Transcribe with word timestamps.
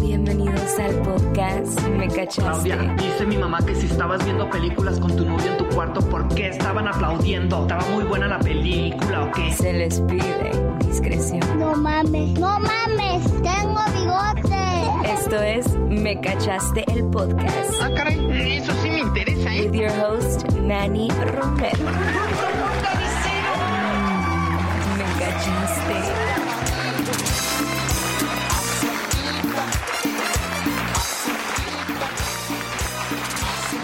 Bienvenidos 0.00 0.78
al 0.78 0.94
podcast 0.96 1.80
Me 1.88 2.06
Cachaste. 2.06 2.42
Claudia, 2.42 2.94
dice 2.98 3.24
mi 3.24 3.38
mamá 3.38 3.64
que 3.64 3.74
si 3.74 3.86
estabas 3.86 4.22
viendo 4.24 4.50
películas 4.50 5.00
con 5.00 5.16
tu 5.16 5.24
novio 5.24 5.52
en 5.52 5.56
tu 5.56 5.66
cuarto, 5.68 6.00
¿por 6.10 6.28
qué 6.34 6.48
estaban 6.48 6.86
aplaudiendo? 6.86 7.62
¿Estaba 7.62 7.82
muy 7.90 8.04
buena 8.04 8.28
la 8.28 8.38
película 8.40 9.24
o 9.24 9.32
qué? 9.32 9.52
Se 9.54 9.72
les 9.72 10.00
pide 10.02 10.52
discreción. 10.86 11.40
No 11.58 11.74
mames, 11.74 12.38
no 12.38 12.60
mames, 12.60 13.24
tengo 13.42 13.80
bigote. 13.94 15.10
Esto 15.10 15.40
es 15.40 15.74
Me 15.88 16.20
Cachaste 16.20 16.84
el 16.92 17.04
podcast. 17.06 17.72
Ah, 17.80 17.88
caray, 17.96 18.58
eso 18.58 18.72
sí 18.82 18.90
me 18.90 19.00
interesa, 19.00 19.54
¿eh? 19.54 19.70
With 19.70 19.80
your 19.80 19.90
host, 19.92 20.46
Manny 20.60 21.08
Romero. 21.10 21.78
Me 24.98 25.04
cachaste. 25.18 26.31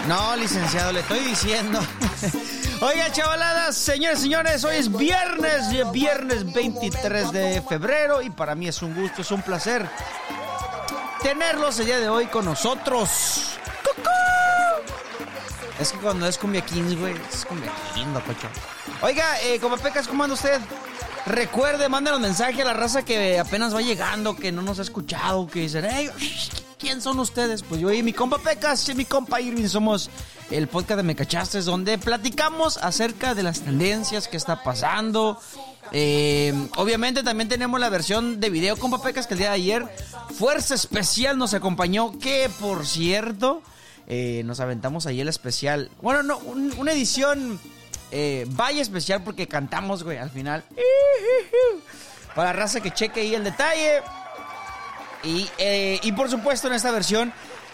No, 0.09 0.35
licenciado, 0.35 0.91
le 0.91 1.01
estoy 1.01 1.19
diciendo. 1.19 1.79
Oiga, 2.81 3.11
chavaladas, 3.11 3.77
señores, 3.77 4.19
señores, 4.19 4.63
hoy 4.63 4.77
es 4.77 4.91
viernes, 4.91 5.91
viernes 5.91 6.51
23 6.51 7.31
de 7.31 7.61
febrero 7.61 8.23
y 8.23 8.31
para 8.31 8.55
mí 8.55 8.67
es 8.67 8.81
un 8.81 8.95
gusto, 8.95 9.21
es 9.21 9.29
un 9.29 9.43
placer 9.43 9.87
tenerlos 11.21 11.77
el 11.77 11.85
día 11.85 11.99
de 11.99 12.09
hoy 12.09 12.25
con 12.25 12.45
nosotros. 12.45 13.59
¡Cucú! 13.83 14.09
Es 15.79 15.91
que 15.91 15.99
cuando 15.99 16.25
es 16.25 16.39
cumbia 16.39 16.65
kings, 16.65 16.97
güey, 16.97 17.13
es 17.31 17.45
cumbia 17.45 17.71
king, 17.93 18.07
cocho. 18.25 18.47
Oiga, 19.03 19.39
eh, 19.43 19.59
como 19.59 19.77
pecas, 19.77 20.07
¿cómo 20.07 20.23
anda 20.23 20.33
usted? 20.33 20.59
Recuerde, 21.27 21.87
mándenos 21.87 22.19
mensaje 22.19 22.63
a 22.63 22.65
la 22.65 22.73
raza 22.73 23.05
que 23.05 23.37
apenas 23.37 23.75
va 23.75 23.81
llegando, 23.83 24.35
que 24.35 24.51
no 24.51 24.63
nos 24.63 24.79
ha 24.79 24.81
escuchado, 24.81 25.45
que 25.45 25.59
dicen, 25.59 25.85
hey, 25.87 26.09
¿quién 26.79 27.01
son 27.01 27.19
ustedes? 27.19 27.61
Pues 27.63 27.81
yo 27.81 27.91
y 27.91 28.01
mi 28.03 28.13
compa 28.13 28.37
Pecas 28.39 28.87
y 28.89 28.95
mi 28.95 29.05
compa 29.05 29.41
Irving 29.41 29.67
somos 29.67 30.09
el 30.49 30.67
podcast 30.67 30.97
de 30.97 31.03
Me 31.03 31.15
Cachaste, 31.15 31.61
donde 31.61 31.97
platicamos 31.97 32.77
acerca 32.77 33.35
de 33.35 33.43
las 33.43 33.61
tendencias 33.61 34.27
que 34.27 34.37
está 34.37 34.63
pasando. 34.63 35.39
Eh, 35.91 36.53
obviamente 36.77 37.23
también 37.23 37.49
tenemos 37.49 37.79
la 37.79 37.89
versión 37.89 38.39
de 38.39 38.49
video 38.49 38.77
compa 38.77 39.01
Pecas 39.01 39.27
que 39.27 39.33
el 39.33 39.39
día 39.39 39.49
de 39.49 39.55
ayer 39.55 39.85
Fuerza 40.37 40.75
Especial 40.75 41.37
nos 41.37 41.53
acompañó, 41.53 42.17
que 42.19 42.49
por 42.59 42.85
cierto, 42.85 43.61
eh, 44.07 44.41
nos 44.45 44.59
aventamos 44.59 45.05
ahí 45.05 45.21
el 45.21 45.27
especial. 45.27 45.91
Bueno, 46.01 46.23
no, 46.23 46.37
un- 46.39 46.73
una 46.77 46.91
edición 46.93 47.59
eh, 48.11 48.45
vaya 48.49 48.81
especial 48.81 49.23
porque 49.23 49.47
cantamos, 49.47 50.03
güey, 50.03 50.17
al 50.17 50.29
final. 50.31 50.63
Para 52.35 52.53
la 52.53 52.53
raza 52.53 52.79
que 52.79 52.91
cheque 52.91 53.21
ahí 53.21 53.35
el 53.35 53.43
detalle. 53.43 54.01
Y, 55.23 55.49
eh, 55.57 55.99
y 56.03 56.11
por 56.13 56.29
supuesto 56.29 56.67
en 56.67 56.73
esta 56.73 56.91
versión 56.91 57.33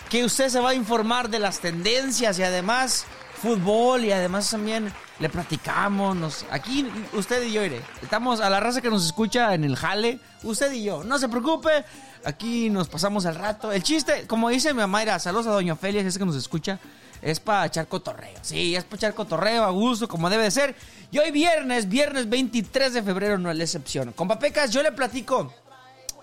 que 0.10 0.24
usted 0.24 0.50
se 0.50 0.60
va 0.60 0.72
a 0.72 0.74
informar 0.76 1.30
de 1.30 1.40
las 1.40 1.60
tendencias 1.60 2.38
y 2.40 2.44
además 2.44 3.06
fútbol 3.36 4.06
y 4.06 4.12
además 4.12 4.50
también 4.50 4.92
le 5.20 5.30
platicamos. 5.30 6.46
Aquí 6.52 6.88
usted 7.14 7.44
y 7.44 7.54
yo 7.54 7.64
iré. 7.64 7.82
Estamos 8.02 8.42
a 8.42 8.50
la 8.50 8.60
raza 8.60 8.82
que 8.82 8.90
nos 8.90 9.06
escucha 9.06 9.54
en 9.54 9.64
el 9.64 9.76
jale. 9.76 10.20
Usted 10.44 10.72
y 10.72 10.84
yo. 10.84 11.04
No 11.04 11.20
se 11.20 11.30
preocupe. 11.30 11.86
Aquí 12.26 12.70
nos 12.70 12.88
pasamos 12.88 13.26
el 13.26 13.36
rato. 13.36 13.72
El 13.72 13.84
chiste, 13.84 14.26
como 14.28 14.50
dice 14.50 14.74
mi 14.74 14.80
mamá, 14.80 15.20
saludos 15.20 15.48
a 15.48 15.52
Doña 15.52 15.74
Ofelia, 15.74 16.02
que 16.02 16.08
es 16.08 16.18
que 16.18 16.26
nos 16.26 16.36
escucha. 16.36 16.80
Es 17.22 17.40
para 17.40 17.66
echar 17.66 17.88
cotorreo. 17.88 18.38
Sí, 18.42 18.76
es 18.76 18.84
para 18.84 18.98
echar 18.98 19.14
cotorreo 19.14 19.64
a 19.64 19.70
gusto, 19.70 20.08
como 20.08 20.30
debe 20.30 20.44
de 20.44 20.52
ser. 20.52 20.76
Y 21.12 21.20
hoy 21.20 21.32
viernes, 21.32 21.88
viernes 21.88 22.28
23 22.28 22.94
de 22.94 23.04
febrero, 23.04 23.38
no 23.38 23.52
es 23.52 23.58
la 23.58 23.64
excepción. 23.64 24.12
Con 24.14 24.28
Papecas, 24.28 24.72
yo 24.72 24.84
le 24.84 24.92
platico. 24.92 25.54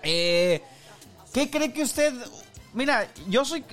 Eh, 0.01 0.61
¿Qué 1.33 1.49
cree 1.49 1.73
que 1.73 1.83
usted.? 1.83 2.13
Mira, 2.73 3.07
yo 3.27 3.45
soy 3.45 3.63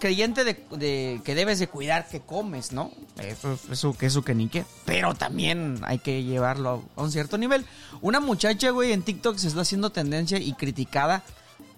creyente 0.00 0.44
de, 0.44 1.20
que 1.24 1.34
debes 1.34 1.58
de 1.58 1.68
cuidar 1.68 2.06
que 2.08 2.20
comes, 2.20 2.72
¿no? 2.72 2.90
Eso, 3.18 3.58
eso, 3.70 3.94
que 3.96 4.06
eso 4.06 4.22
que 4.22 4.34
ni 4.34 4.48
qué. 4.48 4.66
Pero 4.84 5.14
también 5.14 5.80
hay 5.84 5.98
que 5.98 6.22
llevarlo 6.24 6.84
a 6.94 7.02
un 7.02 7.10
cierto 7.10 7.38
nivel. 7.38 7.64
Una 8.02 8.20
muchacha, 8.20 8.68
güey, 8.70 8.92
en 8.92 9.02
TikTok 9.02 9.38
se 9.38 9.48
está 9.48 9.62
haciendo 9.62 9.90
tendencia 9.90 10.38
y 10.38 10.52
criticada 10.52 11.22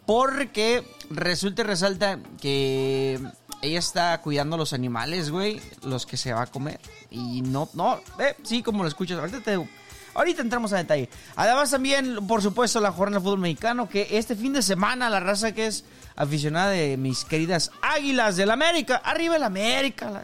porque 0.06 0.84
resulta 1.10 1.62
y 1.62 1.64
resalta 1.64 2.18
que 2.40 3.20
ella 3.62 3.78
está 3.78 4.20
cuidando 4.20 4.56
los 4.56 4.72
animales, 4.72 5.30
güey, 5.30 5.60
los 5.84 6.04
que 6.04 6.16
se 6.16 6.32
va 6.32 6.42
a 6.42 6.46
comer. 6.46 6.80
Y 7.10 7.42
no, 7.42 7.68
no, 7.74 8.00
eh, 8.18 8.34
sí, 8.42 8.62
como 8.62 8.82
lo 8.82 8.88
escuchas, 8.88 9.20
ahorita 9.20 9.40
te, 9.40 9.68
Ahorita 10.14 10.42
entramos 10.42 10.72
a 10.72 10.76
detalle. 10.76 11.08
Además 11.36 11.70
también, 11.70 12.26
por 12.26 12.42
supuesto, 12.42 12.80
la 12.80 12.92
jornada 12.92 13.18
del 13.18 13.24
fútbol 13.24 13.40
mexicano, 13.40 13.88
que 13.88 14.08
este 14.10 14.36
fin 14.36 14.52
de 14.52 14.62
semana 14.62 15.08
la 15.08 15.20
raza 15.20 15.52
que 15.52 15.66
es 15.66 15.84
aficionada 16.16 16.70
de 16.70 16.96
mis 16.96 17.24
queridas 17.24 17.70
Águilas 17.80 18.36
del 18.36 18.50
América. 18.50 18.96
Arriba 19.04 19.36
el 19.36 19.42
América. 19.42 20.22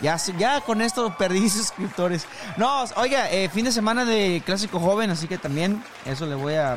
Ya, 0.00 0.16
ya 0.36 0.60
con 0.60 0.82
esto 0.82 1.14
perdí 1.16 1.48
suscriptores. 1.48 2.26
No, 2.56 2.84
oiga, 2.96 3.30
eh, 3.30 3.48
fin 3.48 3.64
de 3.64 3.72
semana 3.72 4.04
de 4.04 4.42
Clásico 4.44 4.80
Joven, 4.80 5.10
así 5.10 5.28
que 5.28 5.38
también 5.38 5.82
eso 6.04 6.26
le 6.26 6.34
voy 6.34 6.54
a 6.54 6.76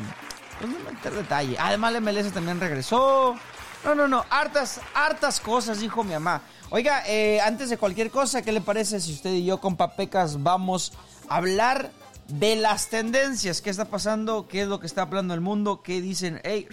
pues, 0.60 0.72
meter 0.94 1.14
detalle. 1.14 1.58
Además, 1.60 1.94
la 1.94 2.00
MLS 2.00 2.32
también 2.32 2.60
regresó. 2.60 3.36
No, 3.84 3.94
no, 3.94 4.08
no, 4.08 4.26
hartas, 4.30 4.80
hartas 4.94 5.40
cosas, 5.40 5.80
dijo 5.80 6.04
mi 6.04 6.14
mamá. 6.14 6.42
Oiga, 6.72 7.04
eh, 7.06 7.40
antes 7.42 7.70
de 7.70 7.78
cualquier 7.78 8.10
cosa, 8.10 8.42
¿qué 8.42 8.52
le 8.52 8.62
parece 8.62 9.00
si 9.00 9.14
usted 9.14 9.32
y 9.32 9.46
yo 9.46 9.60
con 9.60 9.76
Papecas 9.76 10.42
vamos 10.42 10.92
hablar 11.30 11.92
de 12.28 12.56
las 12.56 12.90
tendencias? 12.90 13.62
¿Qué 13.62 13.70
está 13.70 13.86
pasando? 13.86 14.48
¿Qué 14.48 14.64
es 14.64 14.68
lo 14.68 14.80
que 14.80 14.88
está 14.88 15.04
hablando 15.04 15.34
el 15.34 15.42
mundo? 15.42 15.82
¿Qué 15.84 16.02
dicen? 16.02 16.42
Hey, 16.44 16.68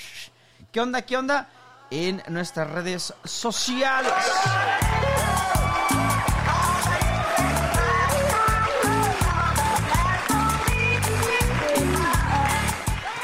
¿Qué 0.71 0.81
onda? 0.81 1.03
¿Qué 1.03 1.17
onda? 1.17 1.49
En 1.91 2.23
nuestras 2.29 2.71
redes 2.71 3.13
sociales. 3.25 4.13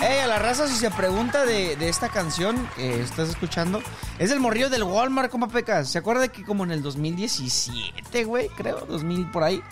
Ey, 0.00 0.21
a 0.21 0.27
la 0.27 0.39
raza, 0.39 0.69
si 0.69 0.77
se 0.77 0.91
pregunta 0.91 1.45
de, 1.45 1.77
de 1.77 1.89
esta 1.89 2.09
canción 2.10 2.69
que 2.77 3.00
estás 3.00 3.31
escuchando, 3.31 3.83
es 4.19 4.31
el 4.31 4.39
morrillo 4.39 4.71
del 4.71 4.84
Walmart, 4.84 5.31
compa 5.31 5.49
Pecas. 5.49 5.89
¿Se 5.91 5.99
acuerda 5.99 6.28
que 6.28 6.45
como 6.45 6.65
en 6.65 6.71
el 6.71 6.83
2017, 6.83 8.25
güey, 8.25 8.49
creo, 8.50 8.81
2000 8.87 9.31
por 9.31 9.43
ahí, 9.43 9.62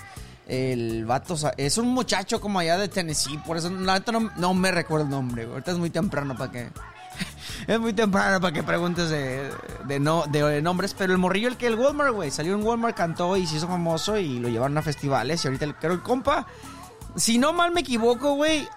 el 0.47 1.05
vato 1.05 1.37
es 1.57 1.77
un 1.79 1.89
muchacho 1.89 2.41
como 2.41 2.61
allá 2.61 2.79
de 2.79 2.89
Tennessee, 2.89 3.39
por 3.39 3.57
eso 3.57 3.69
la 3.71 3.99
no, 4.13 4.31
no 4.37 4.55
me 4.55 4.71
recuerdo 4.71 5.05
el 5.05 5.11
nombre. 5.11 5.45
Ahorita 5.45 5.73
es 5.73 5.79
muy 5.79 5.91
temprano 5.91 6.37
para 6.37 6.53
que... 6.53 6.71
es 7.67 7.81
muy 7.81 7.93
temprano 7.93 8.41
para 8.41 8.53
que 8.53 8.63
preguntes 8.63 9.11
de, 9.11 9.51
de 9.87 9.99
no, 9.99 10.25
de, 10.27 10.63
nombres, 10.63 10.95
pero 10.95 11.13
el 11.13 11.19
morrillo, 11.19 11.49
el 11.49 11.57
que 11.57 11.67
el 11.67 11.75
Walmart, 11.75 12.13
güey, 12.13 12.31
salió 12.31 12.55
en 12.55 12.63
Walmart, 12.63 12.97
cantó 12.97 13.37
y 13.37 13.47
se 13.47 13.57
hizo 13.57 13.67
famoso 13.67 14.17
y 14.19 14.39
lo 14.39 14.49
llevaron 14.49 14.79
a 14.79 14.83
festivales 14.83 15.45
y 15.45 15.49
ahorita 15.49 15.65
el, 15.65 15.75
creo 15.75 15.93
el 15.93 16.03
compa... 16.03 16.47
Si 17.17 17.39
no 17.39 17.55
mal 17.55 17.73
me 17.73 17.81
equivoco, 17.81 18.35
güey, 18.35 18.69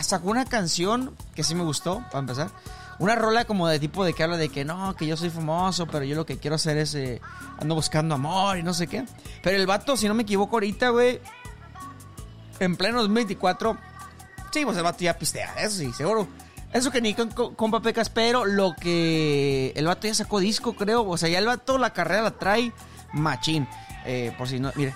sacó 0.00 0.30
una 0.30 0.46
canción 0.46 1.14
que 1.34 1.44
sí 1.44 1.54
me 1.54 1.62
gustó, 1.62 2.02
para 2.06 2.20
empezar. 2.20 2.50
Una 2.98 3.14
rola 3.14 3.44
como 3.44 3.68
de 3.68 3.78
tipo 3.78 4.04
de 4.04 4.12
que 4.12 4.24
habla 4.24 4.36
de 4.36 4.48
que 4.48 4.64
no, 4.64 4.96
que 4.96 5.06
yo 5.06 5.16
soy 5.16 5.30
famoso, 5.30 5.86
pero 5.86 6.04
yo 6.04 6.16
lo 6.16 6.26
que 6.26 6.38
quiero 6.38 6.56
hacer 6.56 6.76
es 6.78 6.94
eh, 6.94 7.20
ando 7.60 7.76
buscando 7.76 8.16
amor 8.16 8.58
y 8.58 8.62
no 8.62 8.74
sé 8.74 8.88
qué. 8.88 9.04
Pero 9.42 9.56
el 9.56 9.66
vato, 9.66 9.96
si 9.96 10.08
no 10.08 10.14
me 10.14 10.24
equivoco 10.24 10.56
ahorita, 10.56 10.90
güey, 10.90 11.20
en 12.58 12.76
pleno 12.76 12.98
2024, 12.98 13.76
sí, 14.52 14.64
pues 14.64 14.76
el 14.76 14.82
vato 14.82 14.98
ya 15.04 15.16
pistea, 15.16 15.54
eso 15.58 15.76
sí, 15.76 15.92
seguro. 15.92 16.26
Eso 16.72 16.90
que 16.90 17.00
ni 17.00 17.14
con, 17.14 17.30
con, 17.30 17.54
compa 17.54 17.80
Pecas, 17.80 18.10
pero 18.10 18.44
lo 18.44 18.74
que 18.74 19.72
el 19.74 19.86
vato 19.86 20.06
ya 20.06 20.14
sacó 20.14 20.38
disco, 20.38 20.74
creo. 20.74 21.08
O 21.08 21.16
sea, 21.16 21.28
ya 21.28 21.38
el 21.38 21.46
vato 21.46 21.78
la 21.78 21.92
carrera 21.92 22.22
la 22.22 22.32
trae 22.32 22.72
machín. 23.12 23.66
Eh, 24.04 24.34
por 24.36 24.48
si 24.48 24.60
no, 24.60 24.72
mire. 24.74 24.94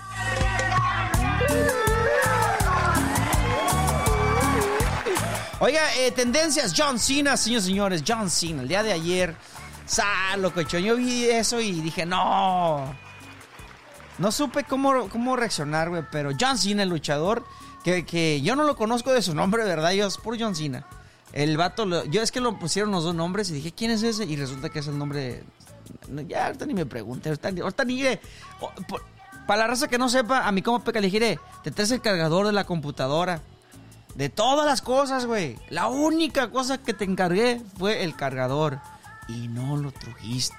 Oiga, 5.64 5.80
eh, 5.96 6.10
tendencias, 6.10 6.74
John 6.76 6.98
Cena, 6.98 7.36
señores 7.36 7.64
señores, 7.66 8.02
John 8.04 8.28
Cena, 8.28 8.62
el 8.62 8.68
día 8.68 8.82
de 8.82 8.90
ayer, 8.92 9.36
sa, 9.86 10.36
locochón, 10.36 10.82
yo 10.82 10.96
vi 10.96 11.26
eso 11.26 11.60
y 11.60 11.80
dije, 11.80 12.04
no, 12.04 12.92
no 14.18 14.32
supe 14.32 14.64
cómo, 14.64 15.08
cómo 15.08 15.36
reaccionar, 15.36 15.88
güey, 15.88 16.02
pero 16.10 16.30
John 16.38 16.58
Cena, 16.58 16.82
el 16.82 16.88
luchador, 16.88 17.44
que, 17.84 18.04
que 18.04 18.40
yo 18.42 18.56
no 18.56 18.64
lo 18.64 18.74
conozco 18.74 19.12
de 19.12 19.22
su 19.22 19.36
nombre, 19.36 19.62
¿verdad? 19.62 19.92
Yo 19.92 20.08
es 20.08 20.16
por 20.18 20.36
John 20.36 20.56
Cena. 20.56 20.84
El 21.32 21.56
vato, 21.56 21.86
lo- 21.86 22.04
yo 22.06 22.22
es 22.22 22.32
que 22.32 22.40
lo 22.40 22.58
pusieron 22.58 22.90
los 22.90 23.04
dos 23.04 23.14
nombres 23.14 23.48
y 23.50 23.52
dije, 23.54 23.70
¿quién 23.70 23.92
es 23.92 24.02
ese? 24.02 24.24
Y 24.24 24.34
resulta 24.34 24.68
que 24.68 24.80
es 24.80 24.88
el 24.88 24.98
nombre 24.98 25.44
Ya, 26.26 26.46
ahorita 26.46 26.66
ni 26.66 26.74
me 26.74 26.86
pregunte, 26.86 27.28
ahorita, 27.28 27.52
ni- 27.52 27.60
ahorita 27.60 27.84
ni... 27.84 28.04
o- 28.60 28.72
por- 28.88 29.04
para 29.46 29.60
la 29.62 29.66
raza 29.68 29.86
que 29.86 29.96
no 29.98 30.08
sepa, 30.08 30.46
a 30.46 30.50
mi 30.50 30.60
compa 30.62 30.84
Peca 30.86 30.98
le 31.00 31.08
dije, 31.08 31.38
te 31.62 31.70
traes 31.70 31.90
el 31.92 32.00
cargador 32.00 32.46
de 32.46 32.52
la 32.52 32.64
computadora. 32.64 33.40
De 34.14 34.28
todas 34.28 34.66
las 34.66 34.82
cosas, 34.82 35.26
güey. 35.26 35.58
La 35.70 35.88
única 35.88 36.50
cosa 36.50 36.78
que 36.78 36.94
te 36.94 37.04
encargué 37.04 37.60
fue 37.78 38.02
el 38.04 38.14
cargador. 38.14 38.78
Y 39.28 39.48
no 39.48 39.76
lo 39.76 39.92
trujiste. 39.92 40.56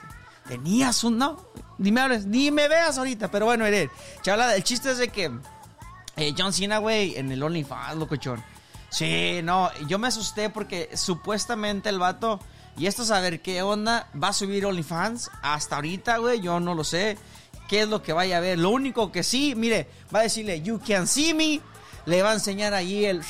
Tenías 0.48 1.04
un... 1.04 1.18
No, 1.18 1.38
ni 1.78 1.92
me 1.92 2.02
hables, 2.02 2.26
ni 2.26 2.52
me 2.52 2.68
veas 2.68 2.98
ahorita. 2.98 3.30
Pero 3.30 3.46
bueno, 3.46 3.66
Eren. 3.66 3.90
Chavala, 4.22 4.56
el 4.56 4.64
chiste 4.64 4.92
es 4.92 4.98
de 4.98 5.10
que... 5.10 5.32
eh, 6.16 6.34
John 6.38 6.54
Cena, 6.54 6.80
güey, 6.80 7.16
en 7.16 7.32
el 7.32 7.44
OnlyFans, 7.44 7.98
locochón. 7.98 8.44
Sí, 8.90 9.42
no, 9.44 9.72
yo 9.88 9.98
me 9.98 10.08
asusté 10.08 10.50
porque 10.50 10.90
supuestamente 10.96 11.90
el 11.90 11.98
vato, 11.98 12.40
y 12.78 12.86
esto 12.86 13.04
saber 13.04 13.42
qué 13.42 13.64
onda, 13.64 14.08
va 14.22 14.28
a 14.30 14.34
subir 14.34 14.66
OnlyFans. 14.66 15.32
Hasta 15.42 15.78
ahorita, 15.78 16.18
güey, 16.18 16.42
yo 16.42 16.60
no 16.60 16.76
lo 16.76 16.84
sé 16.84 17.18
qué 17.68 17.82
es 17.82 17.90
lo 17.90 18.04
que 18.04 18.14
vaya 18.14 18.38
a 18.38 18.42
ver. 18.42 18.60
Lo 18.60 18.70
único 18.70 19.12
que 19.12 19.24
sí, 19.24 19.56
mire, 19.56 19.90
va 20.14 20.20
a 20.20 20.24
decirle, 20.24 20.62
you 20.62 20.80
can 20.86 21.08
see 21.08 21.34
me, 21.34 21.60
le 22.06 22.22
va 22.22 22.32
a 22.32 22.34
enseñar 22.34 22.74
ahí 22.74 23.06
el... 23.06 23.22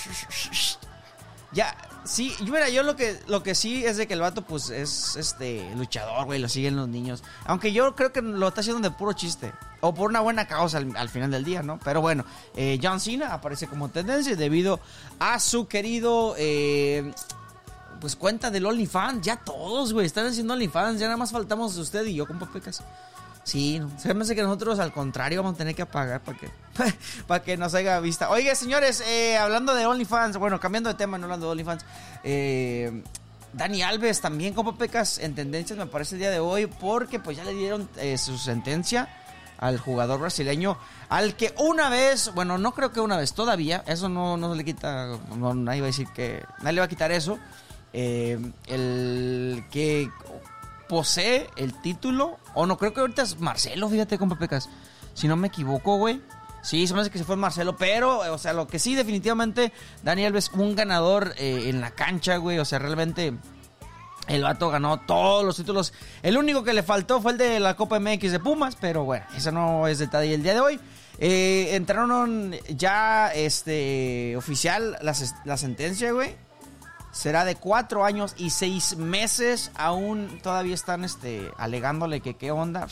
Ya, 1.52 1.75
sí, 2.04 2.36
mira, 2.42 2.70
yo 2.70 2.81
lo 2.81 2.96
que, 2.96 3.20
lo 3.28 3.44
que 3.44 3.54
sí 3.54 3.86
es 3.86 3.98
de 3.98 4.08
que 4.08 4.16
el 4.16 4.22
vato, 4.22 4.42
pues, 4.42 4.70
es 4.70 5.16
este 5.16 5.74
luchador, 5.75 6.25
güey, 6.25 6.40
lo 6.40 6.50
siguen 6.50 6.75
los 6.75 6.88
niños. 6.88 7.24
Aunque 7.46 7.72
yo 7.72 7.96
creo 7.96 8.12
que 8.12 8.22
lo 8.22 8.48
está 8.48 8.62
haciendo 8.62 8.81
de 8.88 8.96
puro 8.96 9.14
chiste. 9.14 9.54
O 9.81 9.94
por 9.94 10.10
una 10.10 10.22
buena 10.22 10.48
causa 10.48 10.80
al, 10.80 10.96
al 10.96 11.10
final 11.10 11.30
del 11.30 11.44
día, 11.44 11.62
¿no? 11.62 11.80
Pero 11.84 12.02
bueno, 12.02 12.25
eh, 12.56 12.80
John 12.81 13.00
Cena 13.00 13.34
aparece 13.34 13.68
como 13.68 13.90
tendencia 13.90 14.36
debido 14.36 14.80
a 15.19 15.40
su 15.40 15.68
querido... 15.68 16.36
eh, 16.38 17.14
pues 18.02 18.18
cuenta 18.18 18.52
del 18.52 18.66
OnlyFans, 18.66 19.22
ya 19.22 19.38
todos, 19.38 19.94
güey, 19.94 20.06
están 20.06 20.26
haciendo 20.26 20.56
OnlyFans, 20.56 21.00
ya 21.00 21.06
nada 21.06 21.16
más 21.16 21.31
faltamos 21.31 21.78
usted 21.78 22.04
y 22.06 22.16
yo 22.16 22.28
con 22.28 22.38
papecas. 22.38 22.84
Sí, 23.44 23.80
no. 23.80 23.92
Se 24.00 24.13
me 24.13 24.24
hace 24.24 24.36
que 24.36 24.42
nosotros 24.42 24.80
al 24.80 24.94
contrario 24.94 25.44
vamos 25.44 25.56
a 25.56 25.57
tener 25.57 25.75
que 25.75 25.86
pagar 25.86 26.22
para 26.22 26.38
que, 26.38 26.50
para 27.28 27.44
que 27.44 27.57
nos 27.57 27.74
haya 27.74 28.00
vista. 28.00 28.30
Oiga, 28.30 28.56
señores, 28.56 29.01
eh, 29.01 29.38
hablando 29.38 29.75
de 29.75 29.86
OnlyFans, 29.86 30.38
bueno, 30.38 30.60
cambiando 30.60 30.90
de 30.90 30.95
tema, 30.95 31.18
no 31.18 31.25
hablando 31.25 31.48
de 31.48 31.51
OnlyFans, 31.51 31.86
eh, 32.24 33.04
Dani 33.51 33.84
Alves 33.84 34.22
también 34.22 34.54
con 34.54 34.66
papecas 34.66 35.19
en 35.19 35.36
tendencias 35.36 35.78
me 35.78 35.86
parece 35.86 36.16
el 36.16 36.19
día 36.19 36.31
de 36.31 36.40
hoy 36.40 36.66
porque 36.66 37.19
pues 37.19 37.38
ya 37.38 37.44
le 37.44 37.54
dieron 37.54 37.88
eh, 37.98 38.18
su 38.18 38.38
sentencia 38.38 39.10
al 39.60 39.78
jugador 39.78 40.19
brasileño, 40.19 40.78
al 41.10 41.36
que 41.36 41.54
una 41.57 41.90
vez, 41.90 42.34
bueno, 42.34 42.57
no 42.57 42.74
creo 42.74 42.92
que 42.92 43.00
una 43.00 43.18
vez 43.18 43.34
todavía, 43.34 43.84
eso 43.88 44.10
no, 44.10 44.36
no 44.36 44.56
le 44.56 44.66
quita, 44.66 45.18
no, 45.38 45.54
nadie 45.54 45.80
va 45.80 45.88
a 45.88 45.92
decir 45.92 46.07
que, 46.13 46.44
nadie 46.60 46.74
le 46.74 46.81
va 46.81 46.86
a 46.86 46.90
quitar 46.90 47.12
eso, 47.12 47.40
el 47.94 49.63
que 49.72 50.10
posee 50.88 51.50
el 51.56 51.80
título, 51.81 52.38
o 52.53 52.65
no, 52.65 52.77
creo 52.77 52.94
que 52.94 53.01
ahorita 53.01 53.21
es 53.21 53.39
Marcelo, 53.39 53.89
fíjate, 53.89 54.18
con 54.18 54.30
Pecas, 54.38 54.69
si 55.13 55.27
no 55.27 55.35
me 55.35 55.47
equivoco, 55.47 55.97
güey. 55.97 56.21
Sí, 56.62 56.88
se 56.88 56.94
me 56.94 57.01
hace 57.01 57.09
que 57.09 57.18
se 57.18 57.25
fue 57.25 57.35
Marcelo, 57.35 57.75
pero, 57.75 58.19
o 58.33 58.38
sea, 58.38 58.53
lo 58.53 58.68
que 58.68 58.80
sí, 58.80 58.95
definitivamente, 58.95 59.74
Dani 60.01 60.25
Alves, 60.25 60.50
un 60.53 60.75
ganador 60.75 61.33
eh, 61.38 61.65
en 61.68 61.81
la 61.81 61.91
cancha, 61.91 62.38
güey, 62.38 62.59
o 62.59 62.65
sea, 62.65 62.80
realmente... 62.80 63.33
El 64.25 64.41
vato 64.41 64.69
ganó 64.69 65.01
todos 65.01 65.44
los 65.44 65.57
títulos. 65.57 65.91
El 66.21 66.38
único 66.38 66.63
que 66.63 66.71
le 66.71 66.81
faltó 66.81 67.21
fue 67.21 67.33
el 67.33 67.38
de 67.38 67.59
la 67.59 67.75
Copa 67.75 68.00
MX 68.00 68.31
de 68.31 68.39
Pumas, 68.39 68.77
pero 68.80 69.03
bueno, 69.03 69.25
ese 69.35 69.51
no 69.51 69.85
es 69.85 70.00
detalle 70.00 70.33
el 70.33 70.44
día 70.44 70.53
de 70.53 70.62
hoy. 70.62 70.80
Eh, 71.19 71.75
entraron 71.75 72.56
ya 72.69 73.33
este 73.33 74.38
oficial 74.38 74.97
la 75.01 75.57
sentencia, 75.57 76.13
güey. 76.13 76.38
Será 77.13 77.45
de 77.45 77.56
cuatro 77.56 78.04
años 78.04 78.33
y 78.38 78.50
seis 78.50 78.98
meses. 78.98 79.71
Aún 79.75 80.39
todavía 80.42 80.74
están 80.74 81.04
este, 81.04 81.50
alegándole 81.57 82.21
que 82.21 82.36
qué 82.36 82.51
onda. 82.51 82.88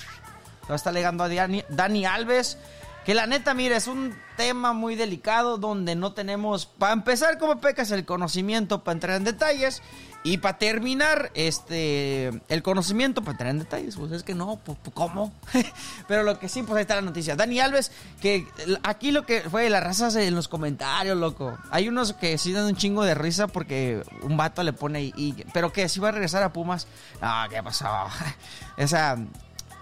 Todavía 0.61 0.75
está 0.75 0.91
alegando 0.91 1.23
a 1.23 1.29
Dani, 1.29 1.63
Dani 1.69 2.05
Alves. 2.05 2.57
Que 3.03 3.15
la 3.15 3.25
neta, 3.25 3.55
mira, 3.55 3.75
es 3.75 3.87
un 3.87 4.15
tema 4.37 4.73
muy 4.73 4.95
delicado 4.95 5.57
donde 5.57 5.95
no 5.95 6.13
tenemos, 6.13 6.67
para 6.67 6.93
empezar, 6.93 7.39
como 7.39 7.59
pecas, 7.59 7.89
el 7.89 8.05
conocimiento 8.05 8.83
para 8.83 8.93
entrar 8.93 9.17
en 9.17 9.23
detalles. 9.23 9.81
Y 10.23 10.37
para 10.37 10.59
terminar, 10.59 11.31
este, 11.33 12.27
el 12.47 12.61
conocimiento 12.61 13.23
para 13.23 13.49
en 13.49 13.57
detalles, 13.59 13.95
pues 13.95 14.11
es 14.11 14.21
que 14.21 14.35
no, 14.35 14.57
pues, 14.63 14.77
¿cómo? 14.93 15.33
Pero 16.07 16.21
lo 16.21 16.37
que 16.37 16.47
sí, 16.47 16.61
pues 16.61 16.77
ahí 16.77 16.81
está 16.81 16.95
la 16.95 17.01
noticia. 17.01 17.35
Dani 17.35 17.59
Alves, 17.59 17.91
que 18.21 18.45
aquí 18.83 19.11
lo 19.11 19.25
que 19.25 19.41
fue 19.41 19.67
las 19.69 19.83
razas 19.83 20.15
en 20.15 20.35
los 20.35 20.47
comentarios, 20.47 21.17
loco. 21.17 21.57
Hay 21.71 21.87
unos 21.87 22.13
que 22.13 22.37
sí 22.37 22.51
dan 22.53 22.65
un 22.65 22.75
chingo 22.75 23.03
de 23.03 23.15
risa 23.15 23.47
porque 23.47 24.03
un 24.21 24.37
vato 24.37 24.61
le 24.61 24.73
pone, 24.73 25.01
y, 25.01 25.13
y- 25.15 25.45
pero 25.53 25.73
que 25.73 25.89
si 25.89 25.99
va 25.99 26.09
a 26.09 26.11
regresar 26.11 26.43
a 26.43 26.53
Pumas. 26.53 26.85
No, 27.19 27.29
¿qué 27.49 27.63
pasó? 27.63 27.87
Esa, 28.77 29.17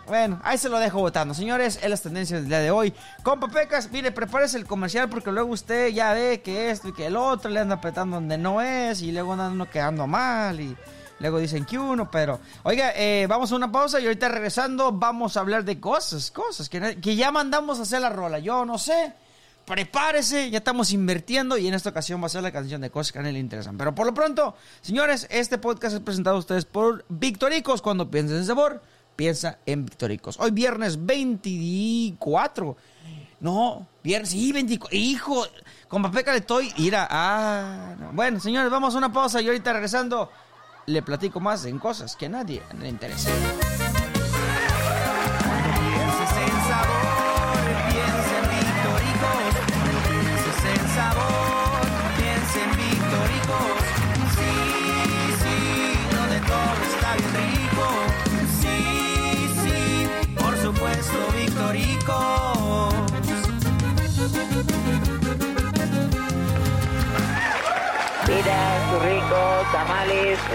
bueno, 0.09 0.41
ahí 0.43 0.57
se 0.57 0.67
lo 0.69 0.79
dejo 0.79 0.99
votando. 0.99 1.33
Señores, 1.33 1.79
es 1.81 1.89
las 1.89 2.01
tendencias 2.01 2.41
del 2.41 2.49
día 2.49 2.59
de 2.59 2.71
hoy. 2.71 2.93
Compa 3.23 3.47
Pecas, 3.47 3.89
mire, 3.91 4.11
prepárese 4.11 4.57
el 4.57 4.65
comercial 4.65 5.07
porque 5.07 5.31
luego 5.31 5.51
usted 5.51 5.89
ya 5.89 6.13
ve 6.13 6.41
que 6.43 6.71
esto 6.71 6.89
y 6.89 6.93
que 6.93 7.05
el 7.05 7.15
otro 7.15 7.49
le 7.49 7.59
anda 7.59 7.75
apretando 7.75 8.15
donde 8.15 8.37
no 8.37 8.61
es 8.61 9.01
y 9.01 9.11
luego 9.11 9.33
anda 9.33 9.49
uno 9.49 9.69
quedando 9.69 10.07
mal 10.07 10.59
y 10.59 10.75
luego 11.19 11.37
dicen 11.37 11.63
que 11.63 11.77
uno, 11.77 12.09
pero... 12.09 12.39
Oiga, 12.63 12.91
eh, 12.95 13.27
vamos 13.29 13.51
a 13.51 13.55
una 13.55 13.71
pausa 13.71 13.99
y 13.99 14.05
ahorita 14.05 14.29
regresando 14.29 14.91
vamos 14.91 15.37
a 15.37 15.41
hablar 15.41 15.63
de 15.63 15.79
cosas, 15.79 16.31
cosas 16.31 16.67
que, 16.67 16.99
que 16.99 17.15
ya 17.15 17.31
mandamos 17.31 17.79
a 17.79 17.83
hacer 17.83 18.01
la 18.01 18.09
rola. 18.09 18.39
Yo 18.39 18.65
no 18.65 18.79
sé, 18.79 19.13
prepárese, 19.69 20.49
ya 20.49 20.57
estamos 20.57 20.91
invirtiendo 20.91 21.55
y 21.55 21.67
en 21.67 21.75
esta 21.75 21.91
ocasión 21.91 22.19
va 22.19 22.25
a 22.25 22.29
ser 22.29 22.41
la 22.41 22.51
canción 22.51 22.81
de 22.81 22.89
cosas 22.89 23.11
que 23.11 23.19
a 23.19 23.21
nadie 23.21 23.33
le 23.33 23.39
interesan. 23.39 23.77
Pero 23.77 23.93
por 23.93 24.07
lo 24.07 24.15
pronto, 24.15 24.55
señores, 24.81 25.27
este 25.29 25.59
podcast 25.59 25.93
es 25.95 26.01
presentado 26.01 26.37
a 26.37 26.39
ustedes 26.39 26.65
por 26.65 27.05
Victoricos. 27.07 27.83
Cuando 27.83 28.09
piensen 28.09 28.37
en 28.37 28.45
sabor, 28.45 28.81
piensa 29.19 29.57
en 29.65 29.83
Victoricos. 29.83 30.39
Hoy 30.39 30.51
viernes 30.51 31.05
24. 31.05 32.77
No, 33.41 33.85
viernes, 34.01 34.29
sí, 34.29 34.53
24. 34.53 34.97
Hijo, 34.97 35.45
con 35.89 36.01
Papeca 36.01 36.31
le 36.31 36.37
estoy. 36.37 36.71
Ira, 36.77 37.05
ah. 37.11 37.95
no. 37.99 38.13
Bueno, 38.13 38.39
señores, 38.39 38.71
vamos 38.71 38.95
a 38.95 38.97
una 38.97 39.11
pausa 39.11 39.41
y 39.41 39.47
ahorita 39.47 39.73
regresando 39.73 40.31
le 40.85 41.01
platico 41.01 41.41
más 41.41 41.65
en 41.65 41.79
cosas 41.79 42.15
que 42.15 42.27
a 42.27 42.29
nadie 42.29 42.61
le 42.79 42.87
interesa. 42.87 43.29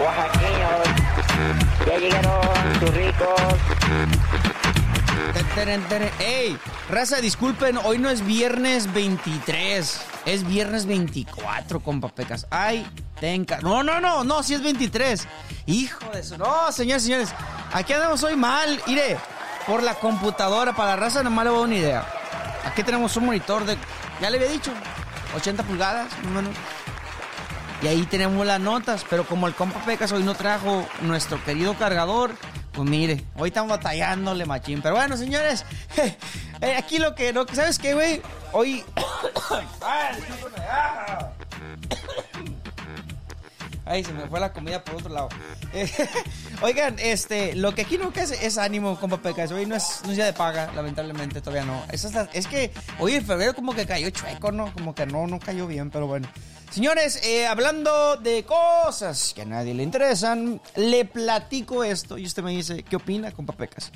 Oaxaqueños. 0.03 0.83
Ya 1.87 1.99
llegaron 1.99 2.41
tus 2.81 2.95
ricos. 2.95 3.55
¡Ey! 6.19 6.59
Raza, 6.91 7.21
disculpen, 7.21 7.79
hoy 7.85 7.99
no 7.99 8.11
es 8.11 8.27
viernes 8.27 8.93
23, 8.93 10.01
es 10.27 10.47
viernes 10.47 10.85
24, 10.87 11.81
compa 11.81 12.09
Pecas. 12.09 12.47
¡Ay! 12.51 12.87
Tenca. 13.21 13.61
No, 13.61 13.83
no, 13.83 14.01
no, 14.01 14.25
no, 14.25 14.43
si 14.43 14.55
es 14.55 14.63
23. 14.63 15.27
Hijo 15.67 16.11
de 16.13 16.21
eso. 16.21 16.37
No, 16.37 16.71
señores, 16.73 17.05
señores. 17.05 17.35
Aquí 17.73 17.93
andamos 17.93 18.23
hoy 18.25 18.37
mal. 18.37 18.81
Iré 18.87 19.17
por 19.67 19.83
la 19.83 19.95
computadora. 19.95 20.75
Para 20.75 20.91
la 20.91 20.97
raza, 20.97 21.23
nomás 21.23 21.45
le 21.45 21.51
voy 21.51 21.59
a 21.59 21.61
dar 21.61 21.69
una 21.69 21.79
idea. 21.79 22.07
Aquí 22.67 22.83
tenemos 22.83 23.17
un 23.17 23.27
monitor 23.27 23.65
de. 23.65 23.79
Ya 24.21 24.31
le 24.31 24.39
había 24.39 24.51
dicho. 24.51 24.73
80 25.37 25.63
pulgadas, 25.63 26.09
más 26.25 26.27
o 26.27 26.31
menos. 26.31 26.55
Y 27.85 27.87
ahí 27.87 28.07
tenemos 28.07 28.47
las 28.47 28.61
notas, 28.61 29.05
pero 29.11 29.27
como 29.27 29.47
el 29.47 29.55
compa 29.55 29.85
Pecas 29.85 30.11
hoy 30.11 30.23
no 30.23 30.35
trajo 30.35 30.87
nuestro 31.03 31.45
querido 31.45 31.77
cargador, 31.77 32.35
pues 32.73 32.89
mire, 32.89 33.23
hoy 33.37 33.49
estamos 33.49 33.69
batallándole 33.69 34.47
machín. 34.47 34.81
Pero 34.81 34.95
bueno, 34.95 35.19
señores, 35.19 35.67
eh, 36.63 36.77
aquí 36.79 36.97
lo 36.97 37.15
que, 37.15 37.35
que 37.47 37.55
¿sabes 37.55 37.79
qué, 37.79 37.93
güey? 37.93 38.23
Hoy... 38.53 38.83
Ay, 43.85 44.03
se 44.03 44.15
me 44.15 44.27
fue 44.29 44.41
la 44.41 44.51
comida 44.51 44.83
por 44.83 44.95
otro 44.95 45.13
lado. 45.13 45.29
Oigan, 46.63 46.97
este, 46.99 47.55
lo 47.55 47.75
que 47.75 47.83
aquí 47.83 47.99
nunca 47.99 48.23
es, 48.23 48.31
es 48.31 48.57
ánimo, 48.57 48.99
compa 48.99 49.19
Pecas. 49.19 49.53
Hoy 49.53 49.67
no 49.67 49.77
es, 49.77 50.01
no 50.05 50.13
es 50.13 50.17
día 50.17 50.25
de 50.25 50.33
paga, 50.33 50.73
lamentablemente, 50.75 51.43
todavía 51.43 51.67
no. 51.67 51.85
Es, 51.93 52.09
es 52.33 52.47
que 52.47 52.73
hoy 52.99 53.17
en 53.17 53.27
febrero 53.27 53.55
como 53.55 53.75
que 53.75 53.85
cayó 53.85 54.09
chueco, 54.09 54.53
¿no? 54.53 54.73
Como 54.73 54.95
que 54.95 55.05
no, 55.05 55.27
no 55.27 55.39
cayó 55.39 55.67
bien, 55.67 55.91
pero 55.91 56.07
bueno. 56.07 56.27
Señores, 56.75 57.21
eh, 57.23 57.47
hablando 57.47 58.17
de 58.17 58.45
cosas 58.45 59.33
que 59.33 59.43
a 59.43 59.45
nadie 59.45 59.75
le 59.75 59.85
interesan, 59.85 60.61
le 60.75 61.05
platico 61.05 61.85
esto 61.85 62.19
y 62.19 62.27
usted 62.27 62.43
me 62.43 62.51
dice, 62.51 62.83
¿qué 62.83 62.97
opina, 62.97 63.31
compa 63.31 63.53
Pecas? 63.53 63.93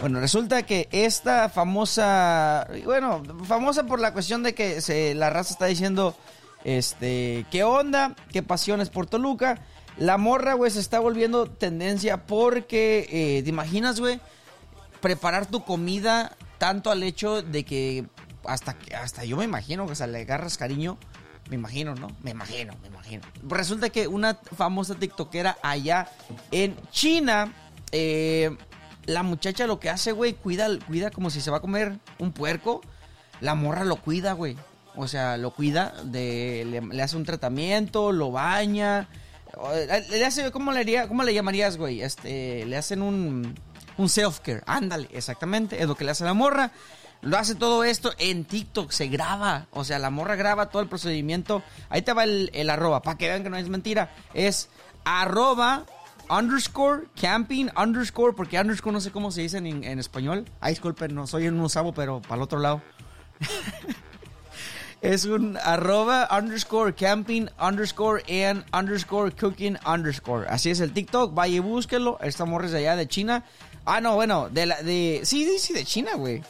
Bueno, 0.00 0.18
resulta 0.18 0.64
que 0.64 0.88
esta 0.90 1.48
famosa, 1.48 2.66
bueno, 2.84 3.22
famosa 3.44 3.84
por 3.84 4.00
la 4.00 4.12
cuestión 4.12 4.42
de 4.42 4.56
que 4.56 4.80
se, 4.80 5.14
la 5.14 5.30
raza 5.30 5.52
está 5.52 5.66
diciendo, 5.66 6.16
este, 6.64 7.46
¿qué 7.52 7.62
onda? 7.62 8.16
¿Qué 8.32 8.42
pasiones 8.42 8.90
por 8.90 9.06
Toluca? 9.06 9.60
La 9.96 10.18
morra, 10.18 10.54
güey, 10.54 10.72
se 10.72 10.80
está 10.80 10.98
volviendo 10.98 11.46
tendencia 11.46 12.26
porque, 12.26 13.06
eh, 13.08 13.42
¿te 13.44 13.50
imaginas, 13.50 14.00
güey? 14.00 14.18
Preparar 15.00 15.46
tu 15.46 15.64
comida 15.64 16.36
tanto 16.58 16.90
al 16.90 17.04
hecho 17.04 17.42
de 17.42 17.64
que 17.64 18.04
hasta, 18.42 18.76
hasta 19.00 19.24
yo 19.24 19.36
me 19.36 19.44
imagino 19.44 19.86
que 19.86 19.94
se 19.94 20.08
le 20.08 20.22
agarras 20.22 20.58
cariño. 20.58 20.98
Me 21.48 21.54
imagino, 21.56 21.94
¿no? 21.94 22.08
Me 22.22 22.32
imagino, 22.32 22.74
me 22.82 22.88
imagino. 22.88 23.22
Resulta 23.48 23.90
que 23.90 24.08
una 24.08 24.34
famosa 24.56 24.94
TikTokera 24.96 25.56
allá 25.62 26.08
en 26.50 26.76
China, 26.90 27.52
eh, 27.92 28.56
la 29.04 29.22
muchacha 29.22 29.66
lo 29.66 29.78
que 29.78 29.88
hace, 29.90 30.10
güey, 30.12 30.32
cuida, 30.34 30.66
cuida 30.86 31.10
como 31.10 31.30
si 31.30 31.40
se 31.40 31.50
va 31.52 31.58
a 31.58 31.60
comer 31.60 31.98
un 32.18 32.32
puerco. 32.32 32.80
La 33.40 33.54
morra 33.54 33.84
lo 33.84 33.96
cuida, 33.96 34.32
güey. 34.32 34.56
o 34.96 35.06
sea, 35.06 35.36
lo 35.36 35.50
cuida, 35.52 35.94
de, 36.04 36.64
le, 36.66 36.80
le 36.80 37.02
hace 37.02 37.16
un 37.16 37.24
tratamiento, 37.24 38.12
lo 38.12 38.30
baña, 38.32 39.08
le 40.10 40.24
hace, 40.24 40.50
¿cómo 40.50 40.72
le, 40.72 40.80
haría- 40.80 41.06
cómo 41.06 41.22
le 41.22 41.34
llamarías, 41.34 41.76
güey? 41.76 42.00
Este, 42.02 42.64
le 42.64 42.76
hacen 42.78 43.02
un, 43.02 43.54
un 43.98 44.08
self-care, 44.08 44.62
ándale, 44.66 45.08
exactamente, 45.12 45.80
es 45.82 45.86
lo 45.86 45.94
que 45.96 46.04
le 46.04 46.12
hace 46.12 46.24
la 46.24 46.32
morra. 46.34 46.72
Lo 47.22 47.38
hace 47.38 47.54
todo 47.54 47.82
esto 47.84 48.12
en 48.18 48.44
TikTok, 48.44 48.90
se 48.90 49.08
graba, 49.08 49.66
o 49.72 49.84
sea, 49.84 49.98
la 49.98 50.10
morra 50.10 50.36
graba 50.36 50.70
todo 50.70 50.82
el 50.82 50.88
procedimiento. 50.88 51.62
Ahí 51.88 52.02
te 52.02 52.12
va 52.12 52.24
el, 52.24 52.70
arroba, 52.70 53.02
para 53.02 53.18
que 53.18 53.28
vean 53.28 53.42
que 53.42 53.50
no 53.50 53.56
es 53.56 53.68
mentira. 53.68 54.14
Es 54.34 54.68
arroba 55.04 55.84
underscore 56.28 57.06
camping 57.20 57.68
underscore, 57.76 58.34
porque 58.34 58.60
underscore 58.60 58.92
no 58.92 59.00
sé 59.00 59.10
cómo 59.10 59.30
se 59.30 59.42
dice 59.42 59.58
en, 59.58 59.98
español. 59.98 60.44
Ay, 60.60 60.72
disculpen, 60.72 61.14
no 61.14 61.26
soy 61.26 61.48
un 61.48 61.58
usabo, 61.60 61.92
pero 61.92 62.20
para 62.20 62.36
el 62.36 62.42
otro 62.42 62.58
lado. 62.58 62.82
Es 65.02 65.26
un 65.26 65.58
arroba 65.62 66.26
underscore 66.36 66.94
camping 66.94 67.48
underscore 67.60 68.22
and 68.28 68.64
underscore 68.72 69.30
cooking 69.30 69.78
underscore. 69.86 70.48
Así 70.48 70.70
es 70.70 70.80
el 70.80 70.92
TikTok, 70.92 71.34
vaya 71.34 71.56
y 71.56 71.58
búsquelo. 71.58 72.18
Esta 72.22 72.44
morra 72.46 72.66
es 72.66 72.72
de 72.72 72.78
allá 72.78 72.96
de 72.96 73.06
China. 73.06 73.44
Ah, 73.84 74.00
no, 74.00 74.14
bueno, 74.14 74.48
de 74.48 74.66
la, 74.66 74.82
de, 74.82 75.20
sí, 75.22 75.44
sí, 75.44 75.58
sí, 75.58 75.72
de 75.74 75.84
China, 75.84 76.14
güey. 76.16 76.42